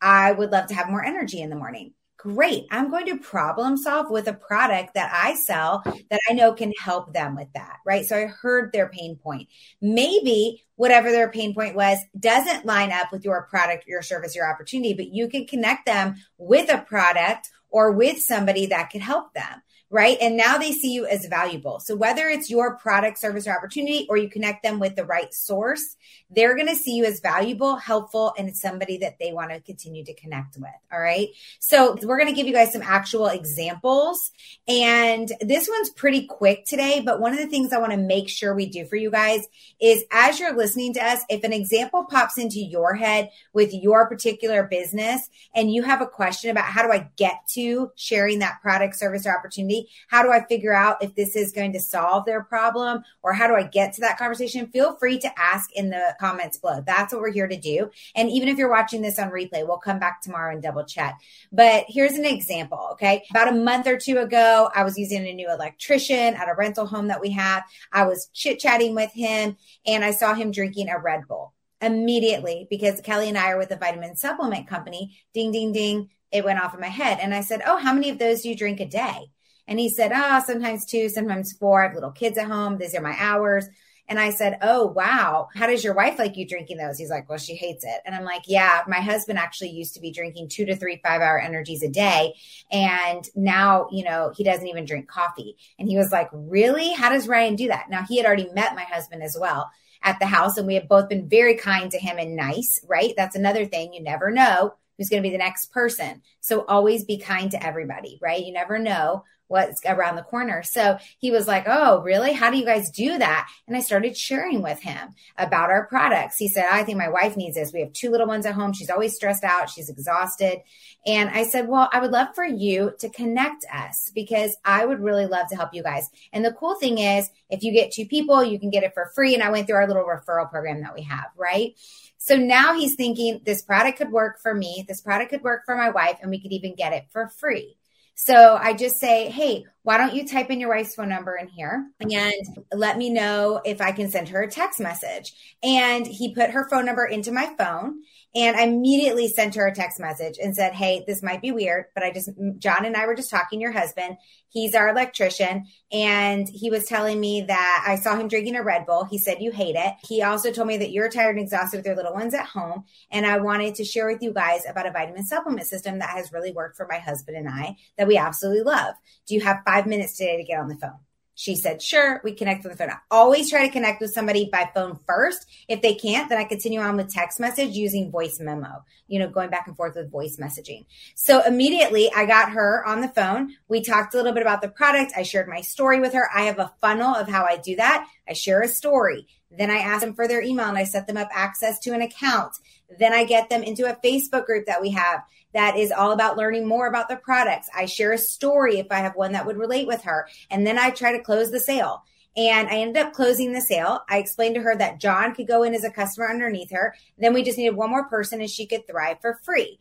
I 0.00 0.32
would 0.32 0.50
love 0.50 0.68
to 0.68 0.74
have 0.74 0.88
more 0.88 1.04
energy 1.04 1.42
in 1.42 1.50
the 1.50 1.56
morning. 1.56 1.92
Great. 2.18 2.64
I'm 2.70 2.90
going 2.90 3.06
to 3.06 3.18
problem 3.18 3.76
solve 3.76 4.10
with 4.10 4.26
a 4.26 4.32
product 4.32 4.94
that 4.94 5.10
I 5.12 5.34
sell 5.34 5.82
that 6.10 6.20
I 6.28 6.32
know 6.32 6.54
can 6.54 6.72
help 6.78 7.12
them 7.12 7.36
with 7.36 7.48
that. 7.54 7.78
Right. 7.84 8.06
So 8.06 8.16
I 8.16 8.26
heard 8.26 8.72
their 8.72 8.88
pain 8.88 9.16
point. 9.16 9.48
Maybe 9.82 10.64
whatever 10.76 11.10
their 11.10 11.30
pain 11.30 11.54
point 11.54 11.76
was 11.76 11.98
doesn't 12.18 12.64
line 12.64 12.90
up 12.90 13.12
with 13.12 13.24
your 13.24 13.46
product, 13.50 13.86
your 13.86 14.02
service, 14.02 14.34
your 14.34 14.50
opportunity, 14.50 14.94
but 14.94 15.08
you 15.08 15.28
can 15.28 15.46
connect 15.46 15.86
them 15.86 16.16
with 16.38 16.72
a 16.72 16.78
product 16.78 17.50
or 17.68 17.92
with 17.92 18.18
somebody 18.18 18.66
that 18.66 18.90
could 18.90 19.02
help 19.02 19.34
them 19.34 19.62
right? 19.90 20.18
And 20.20 20.36
now 20.36 20.58
they 20.58 20.72
see 20.72 20.92
you 20.92 21.06
as 21.06 21.26
valuable. 21.26 21.78
So 21.78 21.94
whether 21.94 22.28
it's 22.28 22.50
your 22.50 22.76
product, 22.76 23.18
service, 23.18 23.46
or 23.46 23.56
opportunity, 23.56 24.06
or 24.08 24.16
you 24.16 24.28
connect 24.28 24.62
them 24.62 24.80
with 24.80 24.96
the 24.96 25.04
right 25.04 25.32
source, 25.32 25.96
they're 26.30 26.56
going 26.56 26.66
to 26.68 26.74
see 26.74 26.96
you 26.96 27.04
as 27.04 27.20
valuable, 27.20 27.76
helpful, 27.76 28.34
and 28.36 28.56
somebody 28.56 28.98
that 28.98 29.18
they 29.20 29.32
want 29.32 29.50
to 29.50 29.60
continue 29.60 30.04
to 30.04 30.14
connect 30.14 30.56
with. 30.56 30.70
All 30.92 31.00
right. 31.00 31.28
So 31.60 31.96
we're 32.02 32.18
going 32.18 32.28
to 32.28 32.34
give 32.34 32.48
you 32.48 32.52
guys 32.52 32.72
some 32.72 32.82
actual 32.82 33.28
examples. 33.28 34.32
And 34.66 35.30
this 35.40 35.68
one's 35.68 35.90
pretty 35.90 36.26
quick 36.26 36.64
today, 36.64 37.00
but 37.04 37.20
one 37.20 37.32
of 37.32 37.38
the 37.38 37.46
things 37.46 37.72
I 37.72 37.78
want 37.78 37.92
to 37.92 37.98
make 37.98 38.28
sure 38.28 38.54
we 38.54 38.66
do 38.66 38.86
for 38.86 38.96
you 38.96 39.10
guys 39.10 39.46
is 39.80 40.04
as 40.10 40.40
you're 40.40 40.56
listening 40.56 40.94
to 40.94 41.04
us, 41.04 41.20
if 41.28 41.44
an 41.44 41.52
example 41.52 42.04
pops 42.10 42.38
into 42.38 42.58
your 42.58 42.94
head 42.94 43.30
with 43.52 43.72
your 43.72 44.08
particular 44.08 44.64
business 44.64 45.28
and 45.54 45.72
you 45.72 45.82
have 45.82 46.00
a 46.00 46.06
question 46.06 46.50
about 46.50 46.64
how 46.64 46.82
do 46.82 46.90
I 46.90 47.08
get 47.16 47.46
to 47.54 47.92
sharing 47.94 48.40
that 48.40 48.60
product, 48.62 48.96
service, 48.96 49.26
or 49.26 49.36
opportunity, 49.36 49.75
how 50.08 50.22
do 50.22 50.30
I 50.30 50.44
figure 50.46 50.72
out 50.72 51.02
if 51.02 51.14
this 51.14 51.36
is 51.36 51.52
going 51.52 51.72
to 51.72 51.80
solve 51.80 52.24
their 52.24 52.42
problem 52.42 53.02
or 53.22 53.32
how 53.32 53.46
do 53.46 53.54
I 53.54 53.62
get 53.64 53.92
to 53.94 54.00
that 54.02 54.18
conversation? 54.18 54.68
Feel 54.68 54.96
free 54.96 55.18
to 55.18 55.38
ask 55.38 55.70
in 55.74 55.90
the 55.90 56.14
comments 56.20 56.58
below. 56.58 56.82
That's 56.86 57.12
what 57.12 57.22
we're 57.22 57.32
here 57.32 57.48
to 57.48 57.56
do. 57.56 57.90
And 58.14 58.30
even 58.30 58.48
if 58.48 58.58
you're 58.58 58.70
watching 58.70 59.02
this 59.02 59.18
on 59.18 59.30
replay, 59.30 59.66
we'll 59.66 59.78
come 59.78 59.98
back 59.98 60.22
tomorrow 60.22 60.52
and 60.52 60.62
double 60.62 60.84
check. 60.84 61.18
But 61.52 61.84
here's 61.88 62.12
an 62.12 62.24
example. 62.24 62.88
Okay. 62.92 63.24
About 63.30 63.48
a 63.48 63.56
month 63.56 63.86
or 63.86 63.98
two 63.98 64.18
ago, 64.18 64.70
I 64.74 64.84
was 64.84 64.98
using 64.98 65.26
a 65.26 65.32
new 65.32 65.50
electrician 65.50 66.34
at 66.34 66.48
a 66.48 66.54
rental 66.56 66.86
home 66.86 67.08
that 67.08 67.20
we 67.20 67.30
have. 67.30 67.64
I 67.92 68.06
was 68.06 68.28
chit 68.32 68.58
chatting 68.58 68.94
with 68.94 69.12
him 69.12 69.56
and 69.86 70.04
I 70.04 70.10
saw 70.10 70.34
him 70.34 70.50
drinking 70.50 70.88
a 70.88 70.98
Red 70.98 71.26
Bull 71.28 71.52
immediately 71.80 72.66
because 72.70 73.00
Kelly 73.00 73.28
and 73.28 73.38
I 73.38 73.50
are 73.50 73.58
with 73.58 73.70
a 73.70 73.76
vitamin 73.76 74.16
supplement 74.16 74.66
company. 74.66 75.18
Ding, 75.34 75.52
ding, 75.52 75.72
ding. 75.72 76.10
It 76.32 76.44
went 76.44 76.60
off 76.60 76.74
in 76.74 76.80
my 76.80 76.88
head. 76.88 77.18
And 77.20 77.34
I 77.34 77.40
said, 77.40 77.62
Oh, 77.66 77.76
how 77.76 77.92
many 77.92 78.10
of 78.10 78.18
those 78.18 78.42
do 78.42 78.48
you 78.48 78.56
drink 78.56 78.80
a 78.80 78.86
day? 78.86 79.30
And 79.68 79.78
he 79.78 79.88
said, 79.88 80.12
Oh, 80.14 80.42
sometimes 80.46 80.84
two, 80.84 81.08
sometimes 81.08 81.52
four. 81.52 81.82
I 81.82 81.86
have 81.86 81.94
little 81.94 82.12
kids 82.12 82.38
at 82.38 82.46
home. 82.46 82.78
These 82.78 82.94
are 82.94 83.00
my 83.00 83.16
hours. 83.18 83.66
And 84.08 84.20
I 84.20 84.30
said, 84.30 84.58
Oh, 84.62 84.86
wow. 84.86 85.48
How 85.54 85.66
does 85.66 85.82
your 85.82 85.94
wife 85.94 86.18
like 86.18 86.36
you 86.36 86.46
drinking 86.46 86.76
those? 86.76 86.98
He's 86.98 87.10
like, 87.10 87.28
Well, 87.28 87.38
she 87.38 87.56
hates 87.56 87.84
it. 87.84 88.00
And 88.04 88.14
I'm 88.14 88.24
like, 88.24 88.42
Yeah, 88.46 88.82
my 88.86 89.00
husband 89.00 89.38
actually 89.38 89.70
used 89.70 89.94
to 89.94 90.00
be 90.00 90.12
drinking 90.12 90.48
two 90.48 90.64
to 90.66 90.76
three 90.76 91.00
five 91.02 91.20
hour 91.20 91.40
energies 91.40 91.82
a 91.82 91.88
day. 91.88 92.34
And 92.70 93.28
now, 93.34 93.88
you 93.90 94.04
know, 94.04 94.32
he 94.36 94.44
doesn't 94.44 94.66
even 94.66 94.84
drink 94.84 95.08
coffee. 95.08 95.56
And 95.78 95.88
he 95.88 95.96
was 95.96 96.12
like, 96.12 96.28
Really? 96.32 96.92
How 96.92 97.08
does 97.08 97.28
Ryan 97.28 97.56
do 97.56 97.68
that? 97.68 97.90
Now, 97.90 98.04
he 98.04 98.16
had 98.16 98.26
already 98.26 98.50
met 98.52 98.76
my 98.76 98.84
husband 98.84 99.22
as 99.22 99.36
well 99.40 99.70
at 100.02 100.18
the 100.20 100.26
house, 100.26 100.56
and 100.56 100.66
we 100.66 100.74
have 100.74 100.88
both 100.88 101.08
been 101.08 101.28
very 101.28 101.56
kind 101.56 101.90
to 101.90 101.98
him 101.98 102.18
and 102.18 102.36
nice, 102.36 102.80
right? 102.86 103.12
That's 103.16 103.34
another 103.34 103.64
thing. 103.64 103.92
You 103.92 104.02
never 104.02 104.30
know 104.30 104.74
who's 104.96 105.08
going 105.08 105.22
to 105.22 105.26
be 105.26 105.32
the 105.32 105.38
next 105.38 105.72
person. 105.72 106.22
So 106.40 106.64
always 106.66 107.04
be 107.04 107.18
kind 107.18 107.50
to 107.50 107.66
everybody, 107.66 108.18
right? 108.22 108.44
You 108.44 108.52
never 108.52 108.78
know 108.78 109.24
what's 109.48 109.80
around 109.84 110.16
the 110.16 110.22
corner. 110.22 110.62
So 110.62 110.98
he 111.18 111.30
was 111.30 111.46
like, 111.46 111.64
Oh, 111.66 112.02
really? 112.02 112.32
How 112.32 112.50
do 112.50 112.58
you 112.58 112.64
guys 112.64 112.90
do 112.90 113.18
that? 113.18 113.48
And 113.66 113.76
I 113.76 113.80
started 113.80 114.16
sharing 114.16 114.62
with 114.62 114.80
him 114.80 115.14
about 115.36 115.70
our 115.70 115.86
products. 115.86 116.36
He 116.36 116.48
said, 116.48 116.66
I 116.70 116.84
think 116.84 116.98
my 116.98 117.08
wife 117.08 117.36
needs 117.36 117.56
this. 117.56 117.72
We 117.72 117.80
have 117.80 117.92
two 117.92 118.10
little 118.10 118.26
ones 118.26 118.46
at 118.46 118.54
home. 118.54 118.72
She's 118.72 118.90
always 118.90 119.14
stressed 119.14 119.44
out. 119.44 119.70
She's 119.70 119.88
exhausted. 119.88 120.60
And 121.06 121.30
I 121.30 121.44
said, 121.44 121.68
Well, 121.68 121.88
I 121.92 122.00
would 122.00 122.10
love 122.10 122.34
for 122.34 122.44
you 122.44 122.92
to 122.98 123.08
connect 123.08 123.64
us 123.72 124.10
because 124.14 124.56
I 124.64 124.84
would 124.84 125.00
really 125.00 125.26
love 125.26 125.48
to 125.48 125.56
help 125.56 125.72
you 125.72 125.82
guys. 125.82 126.08
And 126.32 126.44
the 126.44 126.52
cool 126.52 126.74
thing 126.74 126.98
is, 126.98 127.30
if 127.48 127.62
you 127.62 127.72
get 127.72 127.92
two 127.92 128.06
people, 128.06 128.42
you 128.42 128.58
can 128.58 128.70
get 128.70 128.82
it 128.82 128.94
for 128.94 129.10
free. 129.14 129.34
And 129.34 129.42
I 129.42 129.50
went 129.50 129.66
through 129.66 129.76
our 129.76 129.86
little 129.86 130.04
referral 130.04 130.50
program 130.50 130.82
that 130.82 130.94
we 130.94 131.02
have, 131.02 131.26
right? 131.36 131.74
So 132.18 132.36
now 132.36 132.74
he's 132.74 132.96
thinking 132.96 133.40
this 133.44 133.62
product 133.62 133.98
could 133.98 134.10
work 134.10 134.40
for 134.40 134.52
me. 134.52 134.84
This 134.88 135.00
product 135.00 135.30
could 135.30 135.42
work 135.42 135.62
for 135.64 135.76
my 135.76 135.90
wife, 135.90 136.18
and 136.20 136.30
we 136.30 136.40
could 136.40 136.52
even 136.52 136.74
get 136.74 136.92
it 136.92 137.06
for 137.12 137.28
free. 137.28 137.76
So 138.16 138.56
I 138.60 138.72
just 138.72 138.98
say, 138.98 139.30
hey, 139.30 139.66
why 139.86 139.98
don't 139.98 140.16
you 140.16 140.26
type 140.26 140.50
in 140.50 140.58
your 140.58 140.70
wife's 140.70 140.96
phone 140.96 141.08
number 141.08 141.36
in 141.36 141.46
here 141.46 141.86
and 142.00 142.66
let 142.72 142.98
me 142.98 143.08
know 143.08 143.60
if 143.64 143.80
I 143.80 143.92
can 143.92 144.10
send 144.10 144.30
her 144.30 144.42
a 144.42 144.50
text 144.50 144.80
message? 144.80 145.32
And 145.62 146.04
he 146.04 146.34
put 146.34 146.50
her 146.50 146.68
phone 146.68 146.86
number 146.86 147.06
into 147.06 147.30
my 147.30 147.54
phone 147.56 148.00
and 148.36 148.54
I 148.54 148.64
immediately 148.64 149.28
sent 149.28 149.54
her 149.54 149.66
a 149.66 149.74
text 149.74 149.98
message 149.98 150.38
and 150.42 150.54
said, 150.54 150.74
Hey, 150.74 151.04
this 151.06 151.22
might 151.22 151.40
be 151.40 151.52
weird, 151.52 151.86
but 151.94 152.02
I 152.02 152.12
just, 152.12 152.28
John 152.58 152.84
and 152.84 152.96
I 152.96 153.06
were 153.06 153.14
just 153.14 153.30
talking, 153.30 153.60
your 153.60 153.72
husband. 153.72 154.16
He's 154.48 154.74
our 154.74 154.88
electrician. 154.88 155.66
And 155.92 156.48
he 156.48 156.70
was 156.70 156.86
telling 156.86 157.20
me 157.20 157.42
that 157.42 157.84
I 157.86 157.96
saw 157.96 158.16
him 158.16 158.26
drinking 158.26 158.56
a 158.56 158.62
Red 158.62 158.86
Bull. 158.86 159.04
He 159.04 159.18
said, 159.18 159.38
You 159.40 159.52
hate 159.52 159.76
it. 159.76 159.94
He 160.06 160.22
also 160.22 160.50
told 160.50 160.66
me 160.68 160.78
that 160.78 160.90
you're 160.90 161.08
tired 161.08 161.36
and 161.36 161.44
exhausted 161.44 161.76
with 161.76 161.86
your 161.86 161.96
little 161.96 162.14
ones 162.14 162.32
at 162.32 162.46
home. 162.46 162.84
And 163.10 163.26
I 163.26 163.38
wanted 163.38 163.74
to 163.74 163.84
share 163.84 164.06
with 164.06 164.22
you 164.22 164.32
guys 164.32 164.62
about 164.68 164.86
a 164.86 164.92
vitamin 164.92 165.26
supplement 165.26 165.66
system 165.66 165.98
that 165.98 166.10
has 166.10 166.32
really 166.32 166.52
worked 166.52 166.76
for 166.76 166.86
my 166.90 166.98
husband 166.98 167.36
and 167.36 167.48
I 167.48 167.76
that 167.98 168.08
we 168.08 168.16
absolutely 168.16 168.62
love. 168.62 168.94
Do 169.26 169.34
you 169.34 169.42
have 169.42 169.62
five 169.66 169.75
minutes 169.84 170.16
today 170.16 170.36
to 170.36 170.44
get 170.44 170.60
on 170.60 170.68
the 170.68 170.76
phone? 170.76 171.00
She 171.38 171.54
said, 171.54 171.82
sure, 171.82 172.22
we 172.24 172.32
connect 172.32 172.64
with 172.64 172.72
the 172.72 172.78
phone. 172.78 172.88
I 172.88 172.96
always 173.10 173.50
try 173.50 173.66
to 173.66 173.72
connect 173.72 174.00
with 174.00 174.14
somebody 174.14 174.48
by 174.50 174.70
phone 174.74 174.98
first. 175.06 175.46
If 175.68 175.82
they 175.82 175.94
can't, 175.94 176.30
then 176.30 176.38
I 176.38 176.44
continue 176.44 176.80
on 176.80 176.96
with 176.96 177.12
text 177.12 177.38
message 177.38 177.76
using 177.76 178.10
voice 178.10 178.40
memo, 178.40 178.82
you 179.06 179.18
know, 179.18 179.28
going 179.28 179.50
back 179.50 179.66
and 179.66 179.76
forth 179.76 179.96
with 179.96 180.10
voice 180.10 180.38
messaging. 180.40 180.86
So 181.14 181.42
immediately 181.42 182.10
I 182.16 182.24
got 182.24 182.52
her 182.52 182.82
on 182.86 183.02
the 183.02 183.08
phone. 183.08 183.54
We 183.68 183.82
talked 183.82 184.14
a 184.14 184.16
little 184.16 184.32
bit 184.32 184.40
about 184.40 184.62
the 184.62 184.70
product. 184.70 185.12
I 185.14 185.24
shared 185.24 185.46
my 185.46 185.60
story 185.60 186.00
with 186.00 186.14
her. 186.14 186.26
I 186.34 186.44
have 186.44 186.58
a 186.58 186.72
funnel 186.80 187.14
of 187.14 187.28
how 187.28 187.44
I 187.44 187.58
do 187.58 187.76
that. 187.76 188.08
I 188.26 188.32
share 188.32 188.62
a 188.62 188.68
story. 188.68 189.26
Then 189.50 189.70
I 189.70 189.76
ask 189.76 190.00
them 190.00 190.14
for 190.14 190.26
their 190.26 190.40
email 190.40 190.68
and 190.68 190.78
I 190.78 190.84
set 190.84 191.06
them 191.06 191.18
up 191.18 191.28
access 191.32 191.78
to 191.80 191.92
an 191.92 192.00
account. 192.00 192.56
Then 192.98 193.12
I 193.12 193.24
get 193.24 193.48
them 193.48 193.62
into 193.62 193.90
a 193.90 193.96
Facebook 193.96 194.46
group 194.46 194.66
that 194.66 194.80
we 194.80 194.90
have 194.90 195.22
that 195.56 195.76
is 195.76 195.90
all 195.90 196.12
about 196.12 196.36
learning 196.36 196.68
more 196.68 196.86
about 196.86 197.08
the 197.08 197.16
products. 197.16 197.68
I 197.74 197.86
share 197.86 198.12
a 198.12 198.18
story 198.18 198.78
if 198.78 198.88
I 198.90 198.98
have 198.98 199.16
one 199.16 199.32
that 199.32 199.46
would 199.46 199.56
relate 199.56 199.86
with 199.86 200.02
her. 200.02 200.28
And 200.50 200.66
then 200.66 200.78
I 200.78 200.90
try 200.90 201.16
to 201.16 201.22
close 201.22 201.50
the 201.50 201.60
sale. 201.60 202.04
And 202.36 202.68
I 202.68 202.80
ended 202.80 203.02
up 203.02 203.14
closing 203.14 203.52
the 203.52 203.62
sale. 203.62 204.00
I 204.10 204.18
explained 204.18 204.56
to 204.56 204.60
her 204.60 204.76
that 204.76 205.00
John 205.00 205.34
could 205.34 205.48
go 205.48 205.62
in 205.62 205.74
as 205.74 205.84
a 205.84 205.90
customer 205.90 206.28
underneath 206.28 206.70
her. 206.72 206.94
Then 207.16 207.32
we 207.32 207.42
just 207.42 207.56
needed 207.56 207.74
one 207.74 207.88
more 207.88 208.06
person 208.06 208.40
and 208.40 208.50
she 208.50 208.66
could 208.66 208.86
thrive 208.86 209.22
for 209.22 209.40
free. 209.42 209.78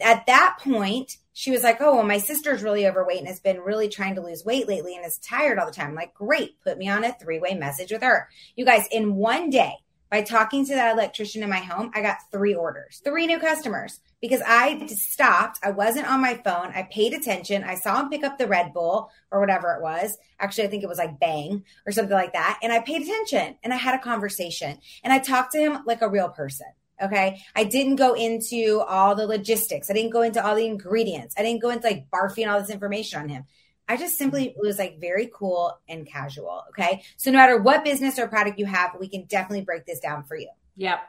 At 0.00 0.24
that 0.26 0.58
point, 0.62 1.18
she 1.34 1.50
was 1.50 1.62
like, 1.62 1.82
Oh, 1.82 1.96
well, 1.96 2.04
my 2.04 2.16
sister's 2.16 2.62
really 2.62 2.86
overweight 2.86 3.18
and 3.18 3.28
has 3.28 3.40
been 3.40 3.60
really 3.60 3.88
trying 3.90 4.14
to 4.14 4.22
lose 4.22 4.44
weight 4.44 4.68
lately 4.68 4.96
and 4.96 5.04
is 5.04 5.18
tired 5.18 5.58
all 5.58 5.66
the 5.66 5.72
time. 5.72 5.88
I'm 5.88 5.94
like, 5.94 6.14
great, 6.14 6.58
put 6.64 6.78
me 6.78 6.88
on 6.88 7.04
a 7.04 7.12
three 7.12 7.40
way 7.40 7.54
message 7.54 7.92
with 7.92 8.02
her. 8.02 8.28
You 8.56 8.64
guys, 8.64 8.86
in 8.90 9.16
one 9.16 9.50
day, 9.50 9.74
by 10.10 10.22
talking 10.22 10.66
to 10.66 10.74
that 10.74 10.92
electrician 10.92 11.42
in 11.42 11.48
my 11.48 11.58
home, 11.58 11.90
I 11.94 12.02
got 12.02 12.18
three 12.32 12.54
orders, 12.54 13.00
three 13.04 13.26
new 13.26 13.38
customers 13.38 14.00
because 14.20 14.42
I 14.44 14.86
stopped. 14.86 15.60
I 15.62 15.70
wasn't 15.70 16.10
on 16.10 16.20
my 16.20 16.34
phone. 16.34 16.72
I 16.74 16.88
paid 16.90 17.14
attention. 17.14 17.62
I 17.62 17.76
saw 17.76 18.00
him 18.00 18.10
pick 18.10 18.24
up 18.24 18.36
the 18.36 18.48
Red 18.48 18.72
Bull 18.72 19.10
or 19.30 19.40
whatever 19.40 19.72
it 19.74 19.82
was. 19.82 20.18
Actually, 20.40 20.64
I 20.64 20.66
think 20.68 20.82
it 20.82 20.88
was 20.88 20.98
like 20.98 21.20
Bang 21.20 21.64
or 21.86 21.92
something 21.92 22.14
like 22.14 22.32
that. 22.32 22.58
And 22.62 22.72
I 22.72 22.80
paid 22.80 23.02
attention 23.02 23.56
and 23.62 23.72
I 23.72 23.76
had 23.76 23.94
a 23.94 24.02
conversation 24.02 24.78
and 25.04 25.12
I 25.12 25.20
talked 25.20 25.52
to 25.52 25.58
him 25.58 25.78
like 25.86 26.02
a 26.02 26.08
real 26.08 26.28
person. 26.28 26.66
Okay. 27.02 27.40
I 27.56 27.64
didn't 27.64 27.96
go 27.96 28.12
into 28.12 28.82
all 28.86 29.14
the 29.14 29.26
logistics. 29.26 29.90
I 29.90 29.94
didn't 29.94 30.10
go 30.10 30.22
into 30.22 30.44
all 30.44 30.54
the 30.54 30.66
ingredients. 30.66 31.34
I 31.38 31.42
didn't 31.42 31.62
go 31.62 31.70
into 31.70 31.86
like 31.86 32.10
barfing 32.10 32.50
all 32.50 32.60
this 32.60 32.68
information 32.68 33.22
on 33.22 33.28
him. 33.28 33.44
I 33.90 33.96
just 33.96 34.16
simply 34.16 34.50
mm-hmm. 34.50 34.60
was 34.60 34.78
like 34.78 35.00
very 35.00 35.28
cool 35.34 35.76
and 35.88 36.06
casual. 36.06 36.62
Okay. 36.68 37.02
So 37.16 37.32
no 37.32 37.38
matter 37.38 37.60
what 37.60 37.82
business 37.82 38.20
or 38.20 38.28
product 38.28 38.60
you 38.60 38.66
have, 38.66 38.92
we 39.00 39.08
can 39.08 39.24
definitely 39.24 39.64
break 39.64 39.84
this 39.84 39.98
down 39.98 40.22
for 40.22 40.36
you. 40.36 40.48
Yep. 40.76 41.00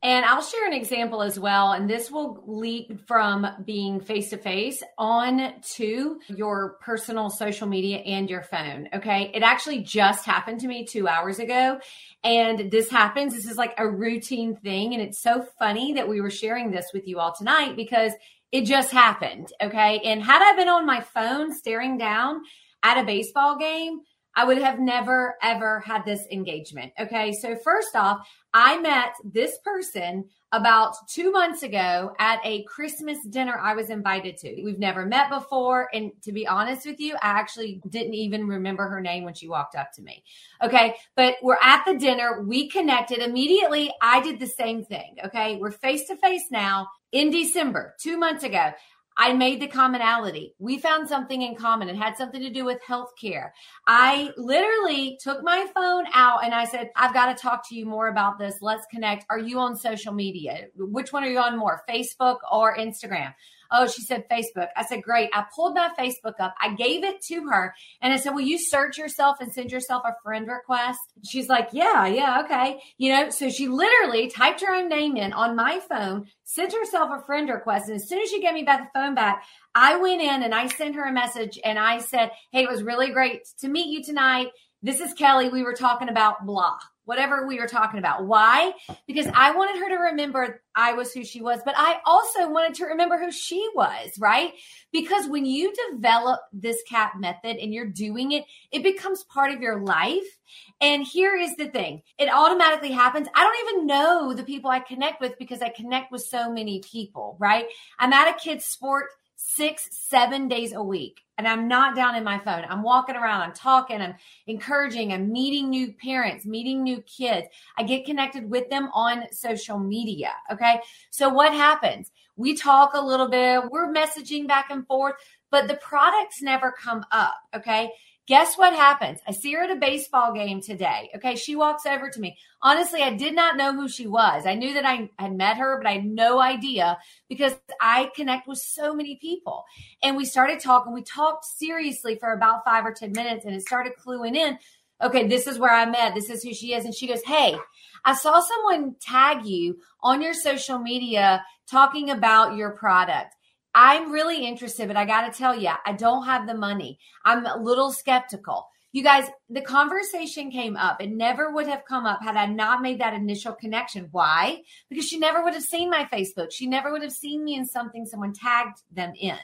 And 0.00 0.24
I'll 0.24 0.40
share 0.40 0.64
an 0.68 0.72
example 0.72 1.20
as 1.20 1.38
well. 1.38 1.72
And 1.72 1.90
this 1.90 2.12
will 2.12 2.44
lead 2.46 3.00
from 3.08 3.44
being 3.64 4.00
face 4.00 4.30
to 4.30 4.38
face 4.38 4.80
on 4.96 5.54
to 5.74 6.20
your 6.28 6.78
personal 6.80 7.28
social 7.28 7.66
media 7.66 7.98
and 7.98 8.30
your 8.30 8.42
phone. 8.42 8.88
Okay. 8.94 9.32
It 9.34 9.42
actually 9.42 9.80
just 9.80 10.24
happened 10.24 10.60
to 10.60 10.68
me 10.68 10.86
two 10.86 11.08
hours 11.08 11.40
ago. 11.40 11.80
And 12.22 12.70
this 12.70 12.88
happens. 12.88 13.34
This 13.34 13.46
is 13.46 13.56
like 13.56 13.74
a 13.76 13.88
routine 13.88 14.54
thing. 14.54 14.94
And 14.94 15.02
it's 15.02 15.20
so 15.20 15.44
funny 15.58 15.94
that 15.94 16.08
we 16.08 16.20
were 16.20 16.30
sharing 16.30 16.70
this 16.70 16.86
with 16.94 17.08
you 17.08 17.18
all 17.18 17.34
tonight 17.36 17.74
because 17.74 18.12
it 18.52 18.64
just 18.64 18.90
happened. 18.90 19.48
Okay. 19.62 20.00
And 20.04 20.22
had 20.22 20.42
I 20.42 20.56
been 20.56 20.68
on 20.68 20.86
my 20.86 21.00
phone 21.00 21.54
staring 21.54 21.98
down 21.98 22.40
at 22.82 22.98
a 22.98 23.04
baseball 23.04 23.58
game, 23.58 24.00
I 24.38 24.44
would 24.44 24.58
have 24.58 24.78
never, 24.78 25.34
ever 25.42 25.80
had 25.80 26.04
this 26.04 26.24
engagement. 26.30 26.92
Okay. 26.96 27.32
So, 27.32 27.56
first 27.56 27.96
off, 27.96 28.24
I 28.54 28.78
met 28.78 29.14
this 29.24 29.58
person 29.64 30.26
about 30.52 30.94
two 31.08 31.32
months 31.32 31.64
ago 31.64 32.14
at 32.20 32.38
a 32.44 32.62
Christmas 32.62 33.18
dinner 33.30 33.58
I 33.60 33.74
was 33.74 33.90
invited 33.90 34.36
to. 34.38 34.62
We've 34.62 34.78
never 34.78 35.04
met 35.04 35.28
before. 35.28 35.88
And 35.92 36.12
to 36.22 36.30
be 36.30 36.46
honest 36.46 36.86
with 36.86 37.00
you, 37.00 37.16
I 37.16 37.30
actually 37.30 37.82
didn't 37.88 38.14
even 38.14 38.46
remember 38.46 38.86
her 38.86 39.00
name 39.00 39.24
when 39.24 39.34
she 39.34 39.48
walked 39.48 39.74
up 39.74 39.90
to 39.94 40.02
me. 40.02 40.22
Okay. 40.62 40.94
But 41.16 41.34
we're 41.42 41.58
at 41.60 41.84
the 41.84 41.98
dinner. 41.98 42.40
We 42.40 42.68
connected 42.68 43.18
immediately. 43.18 43.92
I 44.00 44.22
did 44.22 44.38
the 44.38 44.46
same 44.46 44.84
thing. 44.84 45.16
Okay. 45.24 45.56
We're 45.56 45.72
face 45.72 46.06
to 46.06 46.16
face 46.16 46.44
now 46.52 46.86
in 47.10 47.30
December, 47.30 47.96
two 47.98 48.16
months 48.16 48.44
ago. 48.44 48.70
I 49.20 49.32
made 49.32 49.60
the 49.60 49.66
commonality. 49.66 50.54
We 50.60 50.78
found 50.78 51.08
something 51.08 51.42
in 51.42 51.56
common. 51.56 51.88
It 51.88 51.96
had 51.96 52.16
something 52.16 52.40
to 52.40 52.50
do 52.50 52.64
with 52.64 52.78
healthcare. 52.88 53.50
I 53.86 54.30
literally 54.36 55.18
took 55.20 55.42
my 55.42 55.66
phone 55.74 56.04
out 56.14 56.44
and 56.44 56.54
I 56.54 56.64
said, 56.64 56.90
I've 56.94 57.12
got 57.12 57.36
to 57.36 57.42
talk 57.42 57.68
to 57.68 57.74
you 57.74 57.84
more 57.84 58.08
about 58.08 58.38
this. 58.38 58.58
Let's 58.60 58.86
connect. 58.86 59.26
Are 59.28 59.38
you 59.38 59.58
on 59.58 59.76
social 59.76 60.12
media? 60.12 60.66
Which 60.76 61.12
one 61.12 61.24
are 61.24 61.28
you 61.28 61.40
on 61.40 61.58
more, 61.58 61.82
Facebook 61.90 62.38
or 62.50 62.76
Instagram? 62.76 63.34
Oh, 63.70 63.86
she 63.86 64.02
said 64.02 64.28
Facebook. 64.28 64.68
I 64.76 64.84
said, 64.84 65.02
great. 65.02 65.30
I 65.32 65.44
pulled 65.54 65.74
my 65.74 65.90
Facebook 65.98 66.34
up. 66.40 66.54
I 66.60 66.74
gave 66.74 67.04
it 67.04 67.20
to 67.26 67.48
her 67.48 67.74
and 68.00 68.12
I 68.12 68.16
said, 68.16 68.30
will 68.30 68.40
you 68.40 68.58
search 68.58 68.98
yourself 68.98 69.38
and 69.40 69.52
send 69.52 69.70
yourself 69.70 70.02
a 70.06 70.14
friend 70.22 70.48
request? 70.48 71.00
She's 71.24 71.48
like, 71.48 71.68
yeah, 71.72 72.06
yeah, 72.06 72.42
okay. 72.44 72.80
You 72.96 73.12
know, 73.12 73.30
so 73.30 73.50
she 73.50 73.68
literally 73.68 74.28
typed 74.28 74.62
her 74.62 74.74
own 74.74 74.88
name 74.88 75.16
in 75.16 75.32
on 75.32 75.56
my 75.56 75.80
phone, 75.88 76.26
sent 76.44 76.72
herself 76.72 77.10
a 77.12 77.24
friend 77.24 77.48
request. 77.48 77.88
And 77.88 77.96
as 77.96 78.08
soon 78.08 78.20
as 78.20 78.30
she 78.30 78.40
gave 78.40 78.54
me 78.54 78.62
back 78.62 78.92
the 78.92 78.98
phone 78.98 79.14
back, 79.14 79.44
I 79.74 79.96
went 79.96 80.22
in 80.22 80.42
and 80.42 80.54
I 80.54 80.68
sent 80.68 80.94
her 80.94 81.04
a 81.04 81.12
message 81.12 81.58
and 81.64 81.78
I 81.78 81.98
said, 81.98 82.30
Hey, 82.52 82.62
it 82.62 82.70
was 82.70 82.82
really 82.82 83.10
great 83.10 83.42
to 83.60 83.68
meet 83.68 83.88
you 83.88 84.02
tonight. 84.02 84.48
This 84.82 85.00
is 85.00 85.12
Kelly. 85.12 85.48
We 85.48 85.62
were 85.62 85.74
talking 85.74 86.08
about 86.08 86.46
blah 86.46 86.78
whatever 87.08 87.46
we 87.46 87.58
were 87.58 87.66
talking 87.66 87.98
about. 87.98 88.26
Why? 88.26 88.74
Because 89.06 89.26
I 89.34 89.56
wanted 89.56 89.80
her 89.80 89.88
to 89.88 89.94
remember 90.10 90.60
I 90.74 90.92
was 90.92 91.10
who 91.10 91.24
she 91.24 91.40
was, 91.40 91.60
but 91.64 91.72
I 91.74 92.00
also 92.04 92.50
wanted 92.50 92.74
to 92.74 92.84
remember 92.84 93.16
who 93.16 93.32
she 93.32 93.66
was, 93.74 94.10
right? 94.18 94.52
Because 94.92 95.26
when 95.26 95.46
you 95.46 95.72
develop 95.90 96.40
this 96.52 96.82
CAP 96.86 97.14
method 97.18 97.56
and 97.56 97.72
you're 97.72 97.86
doing 97.86 98.32
it, 98.32 98.44
it 98.70 98.82
becomes 98.82 99.24
part 99.24 99.54
of 99.54 99.62
your 99.62 99.80
life. 99.80 100.38
And 100.82 101.02
here 101.02 101.34
is 101.34 101.56
the 101.56 101.68
thing 101.68 102.02
it 102.18 102.28
automatically 102.30 102.92
happens. 102.92 103.26
I 103.34 103.42
don't 103.42 103.70
even 103.70 103.86
know 103.86 104.34
the 104.34 104.44
people 104.44 104.70
I 104.70 104.80
connect 104.80 105.22
with 105.22 105.38
because 105.38 105.62
I 105.62 105.70
connect 105.70 106.12
with 106.12 106.20
so 106.20 106.52
many 106.52 106.80
people, 106.80 107.38
right? 107.40 107.64
I'm 107.98 108.12
at 108.12 108.36
a 108.36 108.38
kid's 108.38 108.66
sport 108.66 109.06
six, 109.40 109.88
seven 109.92 110.48
days 110.48 110.72
a 110.72 110.82
week. 110.82 111.20
And 111.38 111.46
I'm 111.46 111.68
not 111.68 111.94
down 111.94 112.16
in 112.16 112.24
my 112.24 112.40
phone. 112.40 112.64
I'm 112.68 112.82
walking 112.82 113.14
around, 113.14 113.42
I'm 113.42 113.52
talking, 113.52 114.00
I'm 114.02 114.16
encouraging, 114.48 115.12
I'm 115.12 115.30
meeting 115.30 115.70
new 115.70 115.92
parents, 115.92 116.44
meeting 116.44 116.82
new 116.82 117.00
kids. 117.02 117.46
I 117.76 117.84
get 117.84 118.04
connected 118.04 118.50
with 118.50 118.68
them 118.68 118.90
on 118.92 119.30
social 119.30 119.78
media. 119.78 120.32
Okay. 120.50 120.80
So 121.10 121.28
what 121.28 121.52
happens? 121.52 122.10
We 122.34 122.56
talk 122.56 122.94
a 122.94 123.00
little 123.00 123.28
bit, 123.28 123.70
we're 123.70 123.92
messaging 123.92 124.48
back 124.48 124.70
and 124.70 124.84
forth, 124.88 125.14
but 125.52 125.68
the 125.68 125.76
products 125.76 126.42
never 126.42 126.72
come 126.72 127.06
up. 127.12 127.36
Okay. 127.54 127.92
Guess 128.28 128.58
what 128.58 128.74
happens? 128.74 129.20
I 129.26 129.32
see 129.32 129.54
her 129.54 129.64
at 129.64 129.70
a 129.70 129.76
baseball 129.76 130.34
game 130.34 130.60
today. 130.60 131.10
Okay. 131.16 131.34
She 131.34 131.56
walks 131.56 131.86
over 131.86 132.10
to 132.10 132.20
me. 132.20 132.36
Honestly, 132.60 133.02
I 133.02 133.14
did 133.14 133.34
not 133.34 133.56
know 133.56 133.72
who 133.72 133.88
she 133.88 134.06
was. 134.06 134.44
I 134.44 134.54
knew 134.54 134.74
that 134.74 134.84
I 134.84 135.08
had 135.18 135.34
met 135.34 135.56
her, 135.56 135.78
but 135.78 135.88
I 135.88 135.94
had 135.94 136.04
no 136.04 136.38
idea 136.38 136.98
because 137.30 137.54
I 137.80 138.10
connect 138.14 138.46
with 138.46 138.58
so 138.58 138.94
many 138.94 139.16
people. 139.16 139.64
And 140.02 140.14
we 140.14 140.26
started 140.26 140.60
talking. 140.60 140.92
We 140.92 141.02
talked 141.02 141.46
seriously 141.46 142.16
for 142.16 142.34
about 142.34 142.66
five 142.66 142.84
or 142.84 142.92
10 142.92 143.12
minutes 143.12 143.46
and 143.46 143.54
it 143.54 143.62
started 143.62 143.94
cluing 143.98 144.36
in. 144.36 144.58
Okay, 145.02 145.26
this 145.26 145.46
is 145.46 145.58
where 145.58 145.72
I 145.72 145.86
met. 145.86 146.14
This 146.14 146.28
is 146.28 146.42
who 146.42 146.52
she 146.52 146.74
is. 146.74 146.84
And 146.84 146.94
she 146.94 147.06
goes, 147.06 147.22
Hey, 147.24 147.56
I 148.04 148.14
saw 148.14 148.40
someone 148.40 148.96
tag 149.00 149.46
you 149.46 149.78
on 150.02 150.20
your 150.20 150.34
social 150.34 150.78
media 150.78 151.42
talking 151.66 152.10
about 152.10 152.56
your 152.56 152.72
product. 152.72 153.36
I'm 153.74 154.10
really 154.10 154.46
interested, 154.46 154.88
but 154.88 154.96
I 154.96 155.04
got 155.04 155.30
to 155.30 155.38
tell 155.38 155.54
you, 155.54 155.70
I 155.84 155.92
don't 155.92 156.24
have 156.24 156.46
the 156.46 156.54
money. 156.54 156.98
I'm 157.24 157.44
a 157.44 157.56
little 157.56 157.92
skeptical. 157.92 158.66
You 158.92 159.02
guys, 159.02 159.28
the 159.50 159.60
conversation 159.60 160.50
came 160.50 160.74
up. 160.74 161.02
It 161.02 161.10
never 161.10 161.52
would 161.52 161.66
have 161.66 161.84
come 161.86 162.06
up 162.06 162.22
had 162.22 162.36
I 162.36 162.46
not 162.46 162.80
made 162.80 163.00
that 163.00 163.12
initial 163.12 163.52
connection. 163.52 164.08
Why? 164.12 164.62
Because 164.88 165.06
she 165.06 165.18
never 165.18 165.44
would 165.44 165.52
have 165.52 165.62
seen 165.62 165.90
my 165.90 166.08
Facebook. 166.10 166.50
She 166.50 166.66
never 166.66 166.90
would 166.90 167.02
have 167.02 167.12
seen 167.12 167.44
me 167.44 167.54
in 167.54 167.66
something 167.66 168.06
someone 168.06 168.32
tagged 168.32 168.78
them 168.90 169.12
in. 169.20 169.36